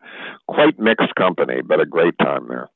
quite 0.50 0.78
mixed 0.78 1.16
company, 1.16 1.62
but 1.66 1.80
a 1.80 1.86
great 1.86 2.18
time 2.18 2.50
there. 2.50 2.70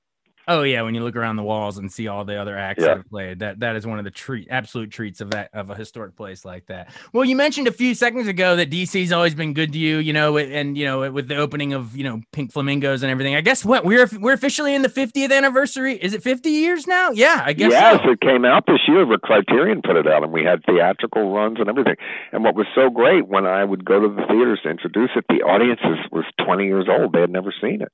Oh 0.47 0.63
yeah, 0.63 0.81
when 0.83 0.93
you 0.95 1.03
look 1.03 1.15
around 1.15 1.35
the 1.37 1.43
walls 1.43 1.77
and 1.77 1.91
see 1.91 2.07
all 2.07 2.25
the 2.25 2.39
other 2.39 2.57
acts 2.57 2.81
Yeah. 2.81 2.87
that 2.89 2.97
have 2.97 3.09
played, 3.09 3.39
that 3.39 3.59
that 3.61 3.75
is 3.75 3.85
one 3.87 3.97
of 3.99 4.05
the 4.05 4.11
treat 4.11 4.47
absolute 4.51 4.91
treats 4.91 5.21
of 5.21 5.31
that 5.31 5.49
of 5.53 5.69
a 5.69 5.75
historic 5.75 6.15
place 6.15 6.45
like 6.45 6.67
that. 6.67 6.89
Well, 7.13 7.25
you 7.25 7.35
mentioned 7.35 7.67
a 7.67 7.71
few 7.71 7.95
seconds 7.95 8.27
ago 8.27 8.55
that 8.55 8.69
DC's 8.69 9.11
always 9.11 9.33
been 9.35 9.53
good 9.53 9.73
to 9.73 9.79
you, 9.79 9.97
you 9.97 10.13
know, 10.13 10.37
and 10.37 10.77
you 10.77 10.85
know 10.85 11.09
with 11.11 11.27
the 11.27 11.35
opening 11.37 11.73
of 11.73 11.95
you 11.95 12.03
know 12.03 12.21
Pink 12.31 12.51
Flamingos 12.51 13.03
and 13.03 13.11
everything. 13.11 13.35
I 13.35 13.41
guess 13.41 13.65
what 13.65 13.85
we're 13.85 14.07
we're 14.19 14.33
officially 14.33 14.75
in 14.75 14.81
the 14.81 14.89
50th 14.89 15.31
anniversary. 15.31 15.95
Is 15.95 16.13
it 16.13 16.21
50 16.23 16.49
years 16.49 16.87
now? 16.87 17.11
Yeah, 17.11 17.41
I 17.45 17.53
guess. 17.53 17.71
yes, 17.71 18.01
so. 18.03 18.11
it 18.11 18.21
came 18.21 18.45
out 18.45 18.65
this 18.67 18.81
year, 18.87 19.05
but 19.05 19.21
Criterion 19.21 19.81
put 19.81 19.95
it 19.95 20.07
out, 20.07 20.23
and 20.23 20.31
we 20.31 20.43
had 20.43 20.63
theatrical 20.65 21.33
runs 21.33 21.59
and 21.59 21.69
everything. 21.69 21.95
And 22.31 22.43
what 22.43 22.55
was 22.55 22.67
so 22.75 22.89
great 22.89 23.27
when 23.27 23.45
I 23.45 23.63
would 23.63 23.85
go 23.85 23.99
to 23.99 24.07
the 24.09 24.25
theaters 24.27 24.59
to 24.63 24.69
introduce 24.69 25.11
it, 25.15 25.25
the 25.29 25.41
audiences 25.43 26.05
was 26.11 26.25
20 26.45 26.65
years 26.65 26.85
old; 26.89 27.13
they 27.13 27.21
had 27.21 27.29
never 27.31 27.53
seen 27.61 27.81
it, 27.81 27.91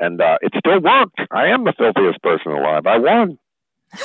and 0.00 0.20
uh, 0.20 0.38
it 0.42 0.52
still 0.58 0.80
worked. 0.80 1.20
I 1.30 1.46
am 1.46 1.64
the 1.64 1.72
filthiest 1.76 2.22
person 2.22 2.52
alive. 2.52 2.86
I 2.86 2.98
won. 2.98 3.38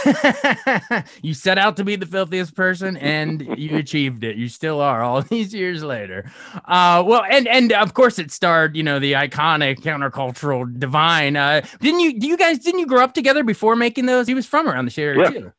you 1.23 1.33
set 1.33 1.57
out 1.57 1.75
to 1.77 1.83
be 1.83 1.95
the 1.95 2.05
filthiest 2.05 2.55
person 2.55 2.97
and 2.97 3.41
you 3.57 3.77
achieved 3.77 4.23
it. 4.23 4.35
You 4.37 4.47
still 4.47 4.79
are 4.79 5.01
all 5.01 5.21
these 5.29 5.53
years 5.53 5.83
later. 5.83 6.31
Uh, 6.65 7.03
well, 7.05 7.23
and 7.29 7.47
and 7.47 7.71
of 7.73 7.93
course 7.93 8.19
it 8.19 8.31
starred, 8.31 8.75
you 8.77 8.83
know, 8.83 8.99
the 8.99 9.13
iconic 9.13 9.79
countercultural 9.79 10.77
divine. 10.79 11.35
Uh, 11.35 11.61
didn't 11.79 11.99
you? 11.99 12.19
Do 12.19 12.27
you 12.27 12.37
guys 12.37 12.59
didn't 12.59 12.79
you 12.79 12.85
grow 12.87 13.03
up 13.03 13.13
together 13.13 13.43
before 13.43 13.75
making 13.75 14.05
those? 14.05 14.27
He 14.27 14.33
was 14.33 14.45
from 14.45 14.67
around 14.69 14.85
the 14.85 15.01
area 15.01 15.23
Yeah. 15.23 15.29
too. 15.29 15.51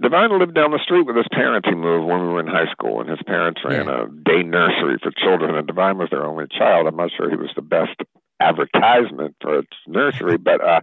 Divine 0.00 0.36
lived 0.36 0.54
down 0.54 0.70
the 0.72 0.80
street 0.82 1.02
with 1.06 1.14
his 1.16 1.26
parents. 1.32 1.68
He 1.68 1.74
moved 1.76 2.06
when 2.08 2.22
we 2.22 2.28
were 2.28 2.40
in 2.40 2.46
high 2.48 2.70
school, 2.72 3.00
and 3.00 3.08
his 3.10 3.20
parents 3.26 3.60
ran 3.64 3.86
Yeah. 3.86 4.04
a 4.04 4.06
day 4.08 4.42
nursery 4.42 4.96
for 5.00 5.12
children. 5.12 5.54
And 5.54 5.66
Divine 5.66 5.98
was 5.98 6.08
their 6.10 6.24
only 6.24 6.46
child. 6.50 6.86
I'm 6.88 6.96
not 6.96 7.10
sure 7.16 7.28
he 7.30 7.36
was 7.36 7.50
the 7.54 7.62
best 7.62 8.00
advertisement 8.42 9.36
for 9.40 9.60
its 9.60 9.76
nursery, 9.86 10.36
but 10.36 10.62
uh, 10.62 10.80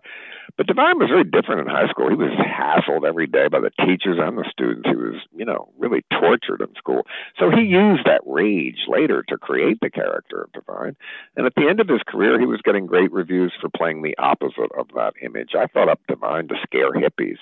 but 0.58 0.68
Divine 0.68 1.00
was 1.00 1.10
very 1.10 1.24
different 1.24 1.62
in 1.62 1.68
high 1.68 1.88
school. 1.90 2.10
He 2.10 2.16
was 2.16 2.32
hassled 2.32 3.08
every 3.08 3.28
day 3.28 3.48
by 3.48 3.60
the 3.60 3.72
teachers 3.86 4.18
and 4.20 4.38
the 4.38 4.46
students. 4.52 4.90
He 4.90 4.96
was, 4.96 5.16
you 5.36 5.46
know, 5.46 5.70
really 5.78 6.04
tortured 6.12 6.62
in 6.62 6.74
school. 6.76 7.04
So 7.38 7.50
he 7.50 7.62
used 7.62 8.06
that 8.06 8.22
rage 8.26 8.80
later 8.88 9.24
to 9.30 9.38
create 9.38 9.80
the 9.82 9.90
character 9.90 10.42
of 10.42 10.52
Divine. 10.52 10.96
And 11.36 11.46
at 11.46 11.56
the 11.56 11.68
end 11.70 11.80
of 11.80 11.88
his 11.88 12.02
career, 12.08 12.40
he 12.40 12.46
was 12.46 12.62
getting 12.64 12.88
great 12.88 13.12
reviews 13.12 13.54
for 13.62 13.70
playing 13.70 14.02
the 14.02 14.18
opposite 14.18 14.72
of 14.78 14.88
that 14.96 15.14
image. 15.22 15.52
I 15.58 15.68
thought 15.68 15.90
up 15.90 16.02
Divine 16.08 16.48
to 16.50 16.56
scare 16.64 16.92
hippies. 16.92 17.40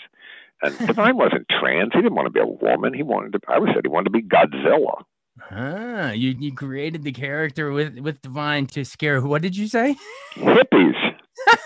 And 0.62 0.78
Divine 0.88 1.18
wasn't 1.18 1.48
trans. 1.50 1.94
He 1.94 2.02
didn't 2.02 2.16
want 2.16 2.28
to 2.28 2.32
be 2.32 2.40
a 2.40 2.46
woman. 2.46 2.94
He 2.94 3.04
wanted 3.04 3.34
to. 3.34 3.40
I 3.48 3.56
always 3.56 3.74
said 3.74 3.82
he 3.84 3.90
wanted 3.90 4.12
to 4.12 4.12
be 4.12 4.22
Godzilla. 4.22 5.04
Ah, 5.52 6.12
you 6.12 6.36
you 6.40 6.54
created 6.54 7.04
the 7.04 7.12
character 7.12 7.72
with 7.72 8.00
with 8.00 8.22
divine 8.22 8.66
to 8.68 8.84
scare. 8.86 9.22
What 9.22 9.42
did 9.42 9.56
you 9.56 9.68
say? 9.68 9.96
Hippies. 10.36 11.14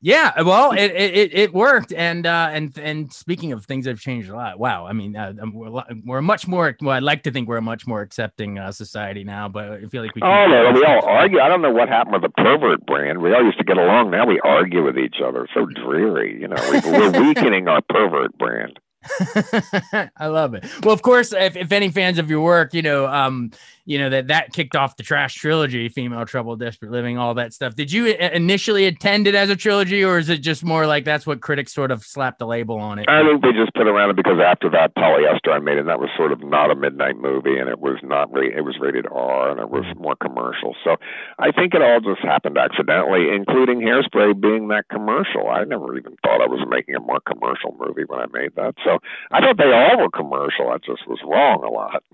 Yeah, 0.00 0.42
well, 0.42 0.70
it 0.72 0.92
it, 0.92 1.34
it- 1.34 1.52
worked, 1.54 1.92
and 1.92 2.24
uh, 2.24 2.50
and 2.52 2.76
and 2.78 3.12
speaking 3.12 3.52
of 3.52 3.64
things 3.64 3.84
that 3.84 3.90
have 3.90 4.00
changed 4.00 4.28
a 4.28 4.34
lot, 4.34 4.58
wow. 4.58 4.86
I 4.86 4.92
mean, 4.92 5.16
uh, 5.16 5.32
um, 5.40 5.52
we're 5.52 5.82
we're 6.04 6.22
much 6.22 6.46
more. 6.46 6.76
Well, 6.80 6.94
I'd 6.96 7.02
like 7.02 7.24
to 7.24 7.32
think 7.32 7.48
we're 7.48 7.56
a 7.56 7.62
much 7.62 7.84
more 7.84 8.00
accepting 8.00 8.58
uh, 8.60 8.70
society 8.70 9.24
now, 9.24 9.48
but 9.48 9.72
I 9.72 9.86
feel 9.86 10.02
like 10.02 10.14
we. 10.14 10.22
Oh 10.22 10.46
no, 10.46 10.70
we 10.72 10.84
all 10.84 11.04
argue. 11.04 11.40
I 11.40 11.48
don't 11.48 11.62
know 11.62 11.72
what 11.72 11.88
happened 11.88 12.12
with 12.14 12.22
the 12.22 12.28
pervert 12.42 12.86
brand. 12.86 13.20
We 13.20 13.32
all 13.34 13.42
used 13.44 13.58
to 13.58 13.64
get 13.64 13.76
along. 13.76 14.12
Now 14.12 14.24
we 14.24 14.38
argue 14.44 14.84
with 14.84 14.98
each 14.98 15.16
other. 15.24 15.48
So 15.52 15.66
dreary. 15.66 16.40
You 16.40 16.46
know, 16.48 16.56
we, 16.70 16.78
we're 16.90 17.20
weakening 17.28 17.66
our 17.66 17.80
pervert 17.88 18.36
brand. 18.38 18.78
I 20.16 20.26
love 20.26 20.54
it. 20.54 20.64
Well, 20.82 20.94
of 20.94 21.02
course, 21.02 21.32
if, 21.32 21.56
if 21.56 21.72
any 21.72 21.90
fans 21.90 22.18
of 22.18 22.28
your 22.28 22.40
work, 22.40 22.74
you 22.74 22.82
know, 22.82 23.06
um, 23.06 23.52
you 23.88 23.96
know 23.98 24.10
that 24.10 24.26
that 24.26 24.52
kicked 24.52 24.76
off 24.76 24.96
the 24.96 25.02
trash 25.02 25.34
trilogy, 25.34 25.88
female 25.88 26.26
trouble, 26.26 26.56
desperate 26.56 26.90
living, 26.90 27.16
all 27.16 27.32
that 27.34 27.54
stuff. 27.54 27.74
Did 27.74 27.90
you 27.90 28.08
initially 28.08 28.84
attend 28.84 29.26
it 29.26 29.34
as 29.34 29.48
a 29.48 29.56
trilogy, 29.56 30.04
or 30.04 30.18
is 30.18 30.28
it 30.28 30.38
just 30.38 30.62
more 30.62 30.86
like 30.86 31.06
that's 31.06 31.26
what 31.26 31.40
critics 31.40 31.72
sort 31.72 31.90
of 31.90 32.04
slapped 32.04 32.42
a 32.42 32.46
label 32.46 32.76
on 32.76 32.98
it? 32.98 33.08
I 33.08 33.26
think 33.26 33.40
they 33.40 33.52
just 33.52 33.72
put 33.72 33.86
around 33.86 34.10
it 34.10 34.16
because 34.16 34.38
after 34.44 34.68
that 34.70 34.94
polyester 34.94 35.52
I 35.52 35.58
made, 35.58 35.78
and 35.78 35.88
that 35.88 35.98
was 35.98 36.10
sort 36.18 36.32
of 36.32 36.44
not 36.44 36.70
a 36.70 36.74
midnight 36.74 37.16
movie, 37.16 37.56
and 37.56 37.70
it 37.70 37.80
was 37.80 37.96
not 38.02 38.30
ra- 38.30 38.42
it 38.54 38.60
was 38.60 38.76
rated 38.78 39.06
R, 39.10 39.50
and 39.50 39.58
it 39.58 39.70
was 39.70 39.86
more 39.96 40.16
commercial. 40.16 40.76
So 40.84 40.96
I 41.38 41.50
think 41.50 41.72
it 41.72 41.80
all 41.80 42.00
just 42.00 42.20
happened 42.20 42.58
accidentally, 42.58 43.34
including 43.34 43.80
Hairspray 43.80 44.38
being 44.38 44.68
that 44.68 44.84
commercial. 44.92 45.48
I 45.48 45.64
never 45.64 45.96
even 45.96 46.14
thought 46.22 46.42
I 46.42 46.46
was 46.46 46.60
making 46.68 46.94
a 46.94 47.00
more 47.00 47.20
commercial 47.24 47.74
movie 47.80 48.04
when 48.06 48.20
I 48.20 48.26
made 48.34 48.54
that. 48.56 48.74
So 48.88 48.98
I 49.30 49.40
thought 49.40 49.58
they 49.58 49.72
all 49.72 49.98
were 49.98 50.10
commercial. 50.10 50.70
I 50.70 50.78
just 50.78 51.06
was 51.06 51.20
wrong 51.24 51.62
a 51.62 51.70
lot. 51.70 52.02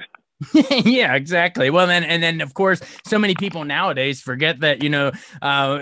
yeah, 0.85 1.15
exactly. 1.15 1.71
Well, 1.71 1.87
then, 1.87 2.03
and 2.03 2.21
then, 2.21 2.41
of 2.41 2.55
course, 2.55 2.81
so 3.07 3.21
many 3.21 3.37
people 3.37 3.65
nowadays 3.65 4.21
forget 4.21 4.61
that 4.61 4.83
you 4.83 4.91
know 4.91 5.13
uh, 5.41 5.79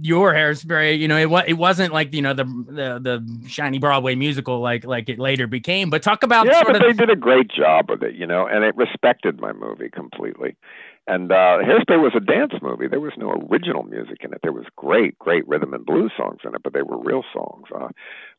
your 0.00 0.32
hairspray. 0.32 0.98
You 0.98 1.08
know, 1.08 1.18
it 1.18 1.28
was 1.28 1.44
it 1.48 1.54
wasn't 1.54 1.92
like 1.92 2.14
you 2.14 2.22
know 2.22 2.32
the 2.32 2.44
the 2.44 3.00
the 3.00 3.48
shiny 3.48 3.78
Broadway 3.78 4.14
musical 4.14 4.60
like 4.60 4.84
like 4.84 5.08
it 5.08 5.18
later 5.18 5.48
became. 5.48 5.90
But 5.90 6.02
talk 6.02 6.22
about 6.22 6.46
yeah, 6.46 6.62
sort 6.62 6.68
but 6.68 6.76
of 6.76 6.82
they 6.82 6.92
did 6.92 7.10
a 7.10 7.16
great 7.16 7.48
job 7.48 7.90
with 7.90 8.02
it, 8.04 8.14
you 8.14 8.26
know, 8.26 8.46
and 8.46 8.64
it 8.64 8.76
respected 8.76 9.40
my 9.40 9.52
movie 9.52 9.90
completely. 9.90 10.56
And 11.08 11.30
uh, 11.30 11.58
Hairspray 11.62 12.02
was 12.02 12.14
a 12.16 12.20
dance 12.20 12.54
movie. 12.60 12.88
There 12.88 13.00
was 13.00 13.12
no 13.16 13.30
original 13.48 13.84
music 13.84 14.18
in 14.24 14.32
it. 14.32 14.40
There 14.42 14.52
was 14.52 14.64
great, 14.74 15.16
great 15.20 15.46
rhythm 15.46 15.72
and 15.72 15.86
blues 15.86 16.10
songs 16.16 16.40
in 16.44 16.54
it, 16.54 16.62
but 16.64 16.72
they 16.72 16.82
were 16.82 16.98
real 16.98 17.22
songs. 17.32 17.66
Uh, 17.72 17.88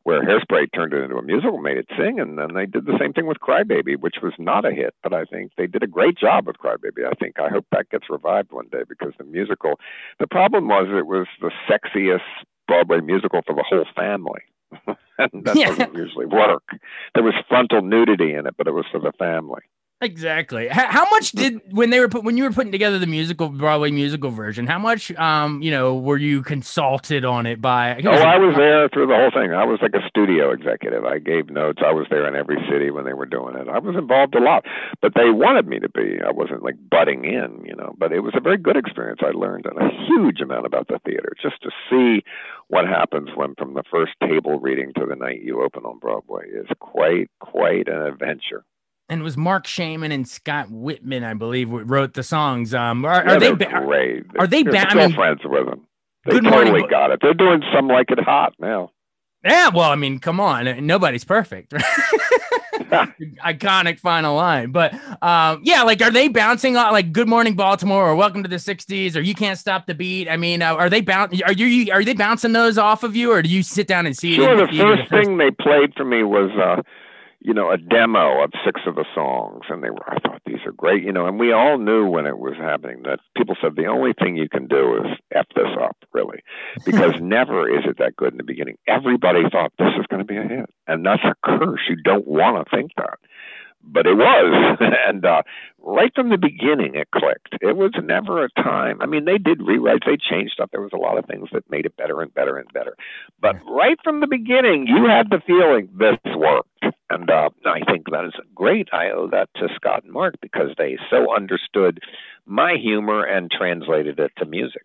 where 0.04 0.22
Hairspray 0.22 0.66
turned 0.74 0.92
it 0.92 1.02
into 1.02 1.16
a 1.16 1.22
musical, 1.22 1.58
made 1.58 1.78
it 1.78 1.88
sing, 1.98 2.20
and 2.20 2.38
then 2.38 2.54
they 2.54 2.66
did 2.66 2.84
the 2.84 2.96
same 3.00 3.12
thing 3.14 3.26
with 3.26 3.38
Crybaby, 3.38 3.98
which 3.98 4.16
was 4.22 4.34
not 4.38 4.66
a 4.66 4.70
hit, 4.70 4.94
but 5.02 5.14
I 5.14 5.24
think 5.24 5.52
they 5.56 5.66
did 5.66 5.82
a 5.82 5.86
great 5.86 6.18
job 6.18 6.46
with 6.46 6.56
Crybaby. 6.58 7.06
I 7.06 7.14
think 7.18 7.38
I 7.40 7.48
hope 7.48 7.66
that 7.72 7.88
gets 7.90 8.10
revived 8.10 8.52
one 8.52 8.68
day 8.70 8.82
because 8.88 9.12
the 9.18 9.24
musical. 9.24 9.80
The 10.18 10.26
problem 10.26 10.68
was 10.68 10.88
it 10.90 11.06
was 11.06 11.26
the 11.40 11.50
sexiest 11.68 12.20
Broadway 12.66 13.00
musical 13.00 13.40
for 13.46 13.54
the 13.54 13.64
whole 13.66 13.86
family. 13.96 14.42
and 15.18 15.44
that 15.44 15.56
Yeah. 15.56 15.68
doesn't 15.70 15.94
usually 15.94 16.26
work. 16.26 16.64
There 17.14 17.24
was 17.24 17.34
frontal 17.48 17.80
nudity 17.82 18.34
in 18.34 18.46
it, 18.46 18.54
but 18.58 18.66
it 18.66 18.72
was 18.74 18.84
for 18.92 19.00
the 19.00 19.12
family. 19.18 19.62
Exactly. 20.00 20.68
How, 20.68 20.86
how 20.90 21.10
much 21.10 21.32
did 21.32 21.60
when 21.72 21.90
they 21.90 22.00
were 22.00 22.08
put 22.08 22.24
when 22.24 22.36
you 22.36 22.44
were 22.44 22.52
putting 22.52 22.72
together 22.72 22.98
the 22.98 23.06
musical 23.06 23.48
Broadway 23.48 23.90
musical 23.90 24.30
version? 24.30 24.66
How 24.66 24.78
much 24.78 25.12
um 25.16 25.62
you 25.62 25.70
know 25.70 25.96
were 25.96 26.16
you 26.16 26.42
consulted 26.42 27.24
on 27.24 27.46
it 27.46 27.60
by? 27.60 28.00
Oh, 28.04 28.10
I 28.10 28.36
was 28.38 28.54
there 28.56 28.88
through 28.88 29.06
the 29.06 29.14
whole 29.14 29.30
thing. 29.30 29.52
I 29.52 29.64
was 29.64 29.78
like 29.82 29.94
a 29.94 30.06
studio 30.08 30.50
executive. 30.50 31.04
I 31.04 31.18
gave 31.18 31.50
notes. 31.50 31.80
I 31.84 31.92
was 31.92 32.06
there 32.10 32.26
in 32.26 32.34
every 32.34 32.58
city 32.70 32.90
when 32.90 33.04
they 33.04 33.14
were 33.14 33.26
doing 33.26 33.56
it. 33.56 33.68
I 33.68 33.78
was 33.78 33.96
involved 33.96 34.34
a 34.34 34.40
lot, 34.40 34.64
but 35.02 35.12
they 35.14 35.30
wanted 35.30 35.66
me 35.66 35.78
to 35.80 35.88
be. 35.88 36.18
I 36.24 36.30
wasn't 36.30 36.62
like 36.62 36.76
butting 36.90 37.24
in, 37.24 37.64
you 37.64 37.74
know. 37.74 37.94
But 37.98 38.12
it 38.12 38.20
was 38.20 38.34
a 38.36 38.40
very 38.40 38.58
good 38.58 38.76
experience. 38.76 39.20
I 39.22 39.30
learned 39.30 39.66
a 39.66 39.88
huge 40.06 40.40
amount 40.40 40.66
about 40.66 40.88
the 40.88 40.98
theater 41.04 41.32
just 41.40 41.62
to 41.62 41.70
see 41.90 42.22
what 42.68 42.86
happens 42.86 43.30
when 43.34 43.54
from 43.56 43.74
the 43.74 43.82
first 43.90 44.12
table 44.20 44.60
reading 44.60 44.92
to 44.96 45.06
the 45.06 45.16
night 45.16 45.42
you 45.42 45.62
open 45.62 45.84
on 45.84 45.98
Broadway 45.98 46.44
is 46.48 46.66
quite 46.80 47.30
quite 47.40 47.88
an 47.88 48.02
adventure. 48.02 48.64
And 49.10 49.20
it 49.22 49.24
was 49.24 49.36
Marc 49.38 49.66
Shaiman 49.66 50.12
and 50.12 50.28
Scott 50.28 50.68
Wittman, 50.68 51.24
I 51.24 51.32
believe, 51.34 51.70
wrote 51.70 52.12
the 52.14 52.22
songs. 52.22 52.74
Um, 52.74 53.04
are, 53.06 53.24
Yeah, 53.26 53.34
are 53.36 53.40
they? 53.40 53.52
ba- 53.52 53.82
great? 53.86 54.24
are 54.38 54.46
they 54.46 54.62
They're 54.62 54.72
ba- 54.72 54.90
I 54.90 54.94
mean- 54.94 55.14
friends 55.14 55.40
with 55.44 55.66
them? 55.66 55.80
They 56.26 56.32
Good 56.32 56.44
Morning 56.44 56.64
totally 56.74 56.82
Bo- 56.82 56.88
got 56.88 57.10
it. 57.12 57.20
They're 57.22 57.32
doing 57.32 57.62
some 57.74 57.88
like 57.88 58.10
it 58.10 58.20
hot 58.20 58.52
now. 58.58 58.90
Yeah, 59.44 59.68
well, 59.72 59.90
I 59.90 59.94
mean, 59.94 60.18
come 60.18 60.40
on, 60.40 60.84
nobody's 60.84 61.24
perfect. 61.24 61.72
Iconic 63.46 63.98
final 63.98 64.34
line, 64.34 64.70
but 64.72 64.92
um, 65.22 65.60
yeah, 65.62 65.82
like, 65.82 66.02
are 66.02 66.10
they 66.10 66.28
bouncing 66.28 66.76
on 66.76 66.92
like 66.92 67.12
"Good 67.12 67.28
Morning 67.28 67.54
Baltimore" 67.54 68.06
or 68.08 68.14
"Welcome 68.16 68.42
to 68.42 68.48
the 68.48 68.56
'60s" 68.56 69.16
or 69.16 69.20
"You 69.20 69.34
Can't 69.34 69.58
Stop 69.58 69.86
the 69.86 69.94
Beat"? 69.94 70.28
I 70.28 70.36
mean, 70.36 70.62
uh, 70.62 70.74
are 70.74 70.88
they 70.90 71.00
bouncing? 71.00 71.42
Are 71.44 71.52
you 71.52 71.92
are 71.92 72.04
they 72.04 72.14
bouncing 72.14 72.52
those 72.52 72.78
off 72.78 73.02
of 73.04 73.14
you, 73.16 73.32
or 73.32 73.42
do 73.42 73.48
you 73.48 73.62
sit 73.62 73.86
down 73.86 74.06
and 74.06 74.16
see? 74.16 74.34
it 74.34 74.36
Sure. 74.36 74.56
The 74.56 74.66
theater 74.66 74.96
first 74.96 75.10
thing 75.10 75.38
they 75.38 75.50
played 75.50 75.94
for 75.96 76.04
me 76.04 76.22
was, 76.24 76.50
uh, 76.52 76.82
you 77.40 77.54
know, 77.54 77.70
a 77.70 77.78
demo 77.78 78.42
of 78.42 78.50
six 78.64 78.80
of 78.86 78.96
the 78.96 79.04
songs, 79.14 79.62
and 79.68 79.82
they 79.82 79.90
were. 79.90 80.08
I 80.08 80.18
thought 80.18 80.42
these 80.44 80.64
are 80.66 80.72
great, 80.72 81.04
you 81.04 81.12
know. 81.12 81.26
And 81.26 81.38
we 81.38 81.52
all 81.52 81.78
knew 81.78 82.06
when 82.06 82.26
it 82.26 82.38
was 82.38 82.54
happening 82.56 83.02
that 83.04 83.20
people 83.36 83.54
said 83.60 83.76
the 83.76 83.86
only 83.86 84.12
thing 84.12 84.36
you 84.36 84.48
can 84.48 84.66
do 84.66 84.96
is 84.96 85.18
f 85.32 85.46
this 85.54 85.70
up, 85.80 85.96
really, 86.12 86.40
because 86.84 87.12
never 87.20 87.68
is 87.68 87.84
it 87.86 87.98
that 87.98 88.16
good 88.16 88.32
in 88.32 88.38
the 88.38 88.44
beginning. 88.44 88.76
Everybody 88.88 89.42
thought 89.50 89.72
this 89.78 89.94
is 89.98 90.06
going 90.06 90.20
to 90.20 90.26
be 90.26 90.36
a 90.36 90.42
hit, 90.42 90.70
and 90.86 91.06
that's 91.06 91.22
a 91.24 91.34
curse. 91.44 91.80
You 91.88 91.96
don't 92.02 92.26
want 92.26 92.66
to 92.66 92.76
think 92.76 92.92
that. 92.96 93.18
But 93.82 94.06
it 94.06 94.14
was, 94.14 94.78
and 95.08 95.24
uh, 95.24 95.42
right 95.78 96.12
from 96.14 96.30
the 96.30 96.36
beginning, 96.36 96.94
it 96.94 97.08
clicked. 97.12 97.54
It 97.60 97.76
was 97.76 97.92
never 98.02 98.44
a 98.44 98.50
time. 98.50 99.00
I 99.00 99.06
mean, 99.06 99.24
they 99.24 99.38
did 99.38 99.60
rewrites, 99.60 100.04
they 100.04 100.16
changed 100.16 100.52
stuff. 100.54 100.70
There 100.72 100.82
was 100.82 100.92
a 100.92 100.98
lot 100.98 101.18
of 101.18 101.26
things 101.26 101.48
that 101.52 101.70
made 101.70 101.86
it 101.86 101.96
better 101.96 102.20
and 102.20 102.32
better 102.34 102.58
and 102.58 102.70
better. 102.72 102.96
But 103.40 103.56
right 103.66 103.98
from 104.02 104.20
the 104.20 104.26
beginning, 104.26 104.86
you 104.88 105.06
had 105.06 105.30
the 105.30 105.40
feeling 105.46 105.88
this 105.96 106.18
worked, 106.36 106.87
and 107.10 107.30
uh, 107.30 107.50
I 107.64 107.80
think 107.90 108.10
that 108.10 108.24
is 108.24 108.34
great. 108.54 108.88
I 108.92 109.10
owe 109.10 109.28
that 109.28 109.48
to 109.56 109.68
Scott 109.74 110.04
and 110.04 110.12
Marc 110.12 110.34
because 110.40 110.70
they 110.76 110.98
so 111.10 111.34
understood 111.34 112.00
my 112.46 112.74
humor 112.80 113.24
and 113.24 113.50
translated 113.50 114.18
it 114.18 114.32
to 114.38 114.44
music. 114.44 114.84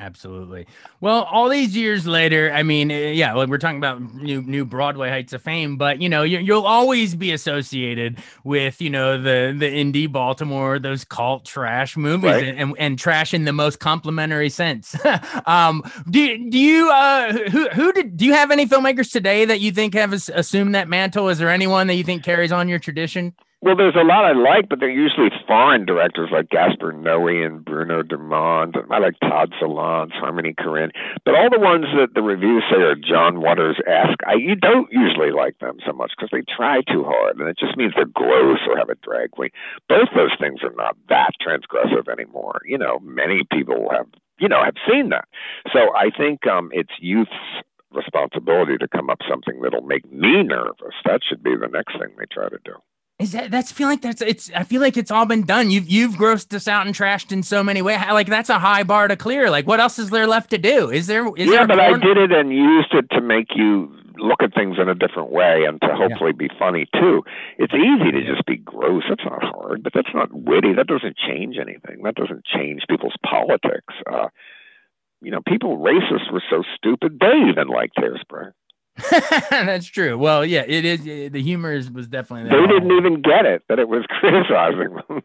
Absolutely. 0.00 0.66
Well, 1.02 1.24
all 1.24 1.50
these 1.50 1.76
years 1.76 2.06
later, 2.06 2.50
I 2.54 2.62
mean, 2.62 2.90
eh, 2.90 3.10
yeah, 3.10 3.34
we're 3.44 3.58
talking 3.58 3.76
about 3.76 4.00
new 4.14 4.40
new 4.40 4.64
Broadway 4.64 5.10
heights 5.10 5.34
of 5.34 5.42
fame, 5.42 5.76
but 5.76 6.00
you 6.00 6.08
know, 6.08 6.22
you, 6.22 6.54
will 6.54 6.66
always 6.66 7.14
be 7.14 7.32
associated 7.32 8.16
with 8.42 8.80
you 8.80 8.88
know 8.88 9.20
the 9.20 9.54
the 9.56 9.66
indie 9.66 10.10
Baltimore, 10.10 10.78
those 10.78 11.04
cult 11.04 11.44
trash 11.44 11.98
movies, 11.98 12.30
right. 12.30 12.44
and, 12.44 12.58
and, 12.58 12.74
and 12.78 12.98
trash 12.98 13.34
in 13.34 13.44
the 13.44 13.52
most 13.52 13.78
complimentary 13.78 14.48
sense. 14.48 14.96
um, 15.46 15.82
do 16.08 16.48
do 16.50 16.58
you 16.58 16.90
uh 16.90 17.34
who 17.50 17.68
who 17.68 17.92
did 17.92 18.16
do 18.16 18.24
you 18.24 18.32
have 18.32 18.50
any 18.50 18.64
filmmakers 18.64 19.12
today 19.12 19.44
that 19.44 19.60
you 19.60 19.70
think 19.70 19.92
have 19.92 20.14
assumed 20.14 20.74
that 20.74 20.88
mantle? 20.88 21.28
Is 21.28 21.38
there 21.38 21.50
anyone 21.50 21.88
that 21.88 21.94
you 21.96 22.04
think 22.04 22.24
carries 22.24 22.52
on 22.52 22.70
your 22.70 22.78
tradition? 22.78 23.34
Well, 23.62 23.76
there's 23.76 23.94
a 23.94 24.04
lot 24.08 24.24
I 24.24 24.32
like, 24.32 24.70
but 24.70 24.80
they're 24.80 24.88
usually 24.88 25.28
foreign 25.46 25.84
directors 25.84 26.30
like 26.32 26.48
Gaspar 26.48 26.94
Noé 26.94 27.44
and 27.44 27.62
Bruno 27.62 28.02
Dumont. 28.02 28.74
I 28.90 28.98
like 28.98 29.20
Todd 29.20 29.52
Solondz, 29.60 30.12
Harmony 30.12 30.54
Korine. 30.58 30.88
But 31.26 31.34
all 31.34 31.50
the 31.50 31.60
ones 31.60 31.84
that 31.94 32.14
the 32.14 32.22
reviews 32.22 32.64
say 32.72 32.80
are 32.80 32.94
John 32.94 33.42
Waters-esque, 33.42 34.24
I 34.26 34.36
you 34.40 34.56
don't 34.56 34.88
usually 34.90 35.30
like 35.30 35.58
them 35.58 35.76
so 35.84 35.92
much 35.92 36.12
because 36.16 36.30
they 36.32 36.40
try 36.48 36.80
too 36.90 37.04
hard, 37.04 37.38
and 37.38 37.50
it 37.50 37.58
just 37.58 37.76
means 37.76 37.92
they're 37.94 38.06
gross 38.06 38.60
or 38.66 38.78
have 38.78 38.88
a 38.88 38.94
drag 38.94 39.32
queen. 39.32 39.50
Both 39.90 40.08
those 40.16 40.32
things 40.40 40.60
are 40.62 40.74
not 40.74 40.96
that 41.10 41.32
transgressive 41.46 42.08
anymore. 42.08 42.62
You 42.64 42.78
know, 42.78 42.98
many 43.02 43.42
people 43.52 43.88
have 43.92 44.06
you 44.38 44.48
know 44.48 44.64
have 44.64 44.80
seen 44.90 45.10
that. 45.10 45.28
So 45.70 45.94
I 45.94 46.08
think 46.16 46.46
um, 46.46 46.70
it's 46.72 46.96
youth's 46.98 47.30
responsibility 47.92 48.78
to 48.78 48.88
come 48.88 49.10
up 49.10 49.18
something 49.28 49.60
that'll 49.60 49.82
make 49.82 50.10
me 50.10 50.44
nervous. 50.44 50.96
That 51.04 51.20
should 51.28 51.42
be 51.42 51.56
the 51.60 51.68
next 51.68 51.98
thing 51.98 52.08
they 52.16 52.24
try 52.32 52.48
to 52.48 52.58
do. 52.64 52.72
Is 53.20 53.32
that 53.32 53.50
that's 53.50 53.70
feel 53.70 53.86
like 53.86 54.00
that's 54.00 54.22
it's 54.22 54.50
I 54.56 54.64
feel 54.64 54.80
like 54.80 54.96
it's 54.96 55.10
all 55.10 55.26
been 55.26 55.42
done. 55.42 55.70
You've 55.70 55.90
you've 55.90 56.14
grossed 56.14 56.54
us 56.54 56.66
out 56.66 56.86
and 56.86 56.94
trashed 56.94 57.32
in 57.32 57.42
so 57.42 57.62
many 57.62 57.82
ways. 57.82 57.98
Like 58.10 58.28
that's 58.28 58.48
a 58.48 58.58
high 58.58 58.82
bar 58.82 59.08
to 59.08 59.16
clear. 59.16 59.50
Like 59.50 59.66
what 59.66 59.78
else 59.78 59.98
is 59.98 60.08
there 60.08 60.26
left 60.26 60.48
to 60.50 60.58
do? 60.58 60.90
Is 60.90 61.06
there 61.06 61.26
is 61.36 61.46
Yeah, 61.46 61.58
there 61.58 61.66
but 61.66 61.80
I 61.80 61.92
did 61.98 62.16
it 62.16 62.32
and 62.32 62.50
used 62.50 62.94
it 62.94 63.10
to 63.10 63.20
make 63.20 63.48
you 63.54 63.94
look 64.16 64.42
at 64.42 64.54
things 64.54 64.76
in 64.80 64.88
a 64.88 64.94
different 64.94 65.30
way 65.30 65.64
and 65.68 65.78
to 65.82 65.88
hopefully 65.92 66.32
yeah. 66.32 66.48
be 66.48 66.50
funny 66.58 66.86
too. 66.94 67.22
It's 67.58 67.74
easy 67.74 68.10
to 68.10 68.24
just 68.24 68.46
be 68.46 68.56
gross. 68.56 69.02
That's 69.08 69.24
not 69.24 69.42
hard, 69.42 69.82
but 69.82 69.92
that's 69.94 70.14
not 70.14 70.32
witty. 70.32 70.72
That 70.74 70.86
doesn't 70.86 71.16
change 71.16 71.56
anything. 71.60 72.02
That 72.04 72.14
doesn't 72.14 72.44
change 72.46 72.82
people's 72.88 73.16
politics. 73.22 73.94
Uh, 74.10 74.28
you 75.20 75.30
know, 75.30 75.40
people 75.46 75.76
racists 75.76 76.32
were 76.32 76.42
so 76.48 76.62
stupid 76.76 77.18
they 77.20 77.50
even 77.50 77.68
liked 77.68 77.96
hairspray. 77.96 78.52
That's 79.50 79.86
true. 79.86 80.18
Well, 80.18 80.44
yeah, 80.44 80.64
it 80.66 80.84
is. 80.84 81.32
The 81.32 81.42
humor 81.42 81.72
is, 81.72 81.90
was 81.90 82.08
definitely. 82.08 82.48
There. 82.50 82.60
They 82.60 82.66
didn't 82.66 82.92
even 82.92 83.22
get 83.22 83.46
it 83.46 83.62
that 83.68 83.78
it 83.78 83.88
was 83.88 84.04
criticizing 84.08 84.96
them. 85.08 85.22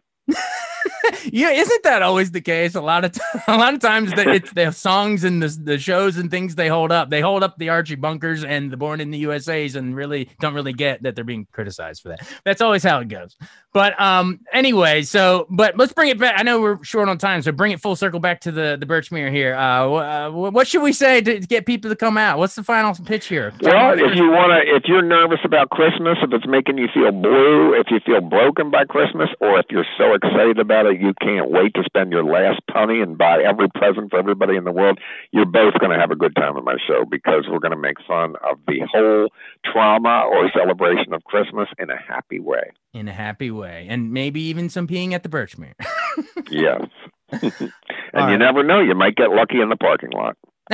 Yeah, 1.25 1.49
isn't 1.49 1.83
that 1.83 2.01
always 2.01 2.31
the 2.31 2.41
case? 2.41 2.75
A 2.75 2.81
lot 2.81 3.05
of 3.05 3.13
t- 3.13 3.21
a 3.47 3.57
lot 3.57 3.73
of 3.73 3.79
times 3.79 4.13
that 4.13 4.27
it's 4.27 4.51
the 4.53 4.71
songs 4.71 5.23
and 5.23 5.41
the 5.41 5.47
the 5.47 5.77
shows 5.77 6.17
and 6.17 6.29
things 6.29 6.55
they 6.55 6.67
hold 6.67 6.91
up. 6.91 7.09
They 7.09 7.21
hold 7.21 7.43
up 7.43 7.57
the 7.57 7.69
Archie 7.69 7.95
Bunkers 7.95 8.43
and 8.43 8.71
the 8.71 8.77
Born 8.77 9.01
in 9.01 9.11
the 9.11 9.19
USA's 9.19 9.75
and 9.75 9.95
really 9.95 10.29
don't 10.39 10.53
really 10.53 10.73
get 10.73 11.03
that 11.03 11.15
they're 11.15 11.23
being 11.23 11.47
criticized 11.51 12.01
for 12.01 12.09
that. 12.09 12.27
That's 12.43 12.61
always 12.61 12.83
how 12.83 12.99
it 12.99 13.07
goes. 13.07 13.35
But 13.73 13.99
um, 13.99 14.39
anyway, 14.53 15.01
so 15.01 15.47
but 15.49 15.77
let's 15.77 15.93
bring 15.93 16.09
it 16.09 16.17
back. 16.19 16.35
I 16.37 16.43
know 16.43 16.61
we're 16.61 16.83
short 16.83 17.09
on 17.09 17.17
time, 17.17 17.41
so 17.41 17.51
bring 17.51 17.71
it 17.71 17.81
full 17.81 17.95
circle 17.95 18.19
back 18.19 18.41
to 18.41 18.51
the 18.51 18.77
the 18.79 18.85
Birchmere 18.85 19.31
here. 19.31 19.53
Uh, 19.55 19.91
uh 19.91 20.31
what 20.31 20.67
should 20.67 20.81
we 20.81 20.93
say 20.93 21.21
to 21.21 21.39
get 21.39 21.65
people 21.65 21.89
to 21.89 21.95
come 21.95 22.17
out? 22.17 22.37
What's 22.37 22.55
the 22.55 22.63
final 22.63 22.95
pitch 23.05 23.27
here? 23.27 23.53
Well, 23.61 23.93
if 23.93 24.15
you 24.15 24.29
want 24.29 24.51
to, 24.51 24.75
if 24.75 24.83
you're 24.85 25.01
nervous 25.01 25.39
about 25.43 25.69
Christmas, 25.69 26.17
if 26.21 26.31
it's 26.31 26.47
making 26.47 26.77
you 26.77 26.87
feel 26.93 27.11
blue, 27.11 27.73
if 27.73 27.87
you 27.89 27.99
feel 28.05 28.21
broken 28.21 28.71
by 28.71 28.85
Christmas, 28.85 29.29
or 29.41 29.59
if 29.59 29.65
you're 29.69 29.85
so 29.97 30.13
excited 30.13 30.59
about 30.59 30.74
it 30.83 30.99
you 30.99 31.13
can't 31.21 31.51
wait 31.51 31.73
to 31.75 31.83
spend 31.85 32.11
your 32.11 32.23
last 32.23 32.59
penny 32.71 33.01
and 33.01 33.17
buy 33.17 33.41
every 33.41 33.69
present 33.69 34.11
for 34.11 34.19
everybody 34.19 34.55
in 34.55 34.63
the 34.63 34.71
world, 34.71 34.99
you're 35.31 35.45
both 35.45 35.75
going 35.79 35.91
to 35.91 35.99
have 35.99 36.11
a 36.11 36.15
good 36.15 36.35
time 36.35 36.57
in 36.57 36.63
my 36.63 36.77
show 36.87 37.05
because 37.09 37.45
we're 37.49 37.59
going 37.59 37.71
to 37.71 37.77
make 37.77 37.97
fun 38.07 38.35
of 38.43 38.57
the 38.67 38.79
whole 38.91 39.29
trauma 39.63 40.27
or 40.29 40.51
celebration 40.51 41.13
of 41.13 41.23
Christmas 41.23 41.69
in 41.79 41.89
a 41.89 41.97
happy 41.97 42.39
way 42.39 42.71
in 42.95 43.07
a 43.09 43.13
happy 43.13 43.51
way, 43.51 43.85
and 43.89 44.11
maybe 44.11 44.41
even 44.41 44.69
some 44.69 44.87
peeing 44.87 45.11
at 45.11 45.21
the 45.23 45.29
Birchmere. 45.29 45.73
yes. 46.49 46.87
and 47.31 47.43
All 48.13 48.21
you 48.21 48.27
right. 48.27 48.37
never 48.37 48.63
know, 48.63 48.79
you 48.79 48.95
might 48.95 49.15
get 49.15 49.31
lucky 49.31 49.59
in 49.59 49.69
the 49.69 49.75
parking 49.75 50.11
lot. 50.11 50.37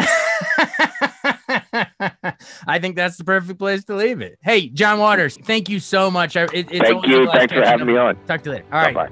I 2.67 2.79
think 2.79 2.95
that's 2.95 3.17
the 3.17 3.23
perfect 3.25 3.59
place 3.59 3.83
to 3.85 3.95
leave 3.95 4.21
it. 4.21 4.37
Hey, 4.41 4.69
John 4.69 4.99
Waters, 4.99 5.37
thank 5.43 5.67
you 5.67 5.79
so 5.79 6.09
much. 6.11 6.35
It, 6.35 6.49
thank 6.69 7.07
you. 7.07 7.29
Thanks 7.31 7.53
for 7.53 7.65
having 7.65 7.87
me 7.87 7.97
on. 7.97 8.15
Talk 8.25 8.43
to 8.43 8.51
you 8.51 8.55
later. 8.57 8.67
bye 8.69 8.93
All 8.93 8.93
right. 8.93 9.11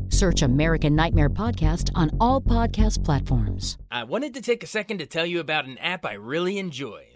Search 0.21 0.43
American 0.43 0.93
Nightmare 0.93 1.31
Podcast 1.31 1.89
on 1.95 2.11
all 2.19 2.39
podcast 2.39 3.03
platforms. 3.03 3.79
I 3.89 4.03
wanted 4.03 4.35
to 4.35 4.41
take 4.41 4.61
a 4.61 4.67
second 4.67 4.99
to 4.99 5.07
tell 5.07 5.25
you 5.25 5.39
about 5.39 5.65
an 5.65 5.79
app 5.79 6.05
I 6.05 6.13
really 6.13 6.59
enjoy. 6.59 7.10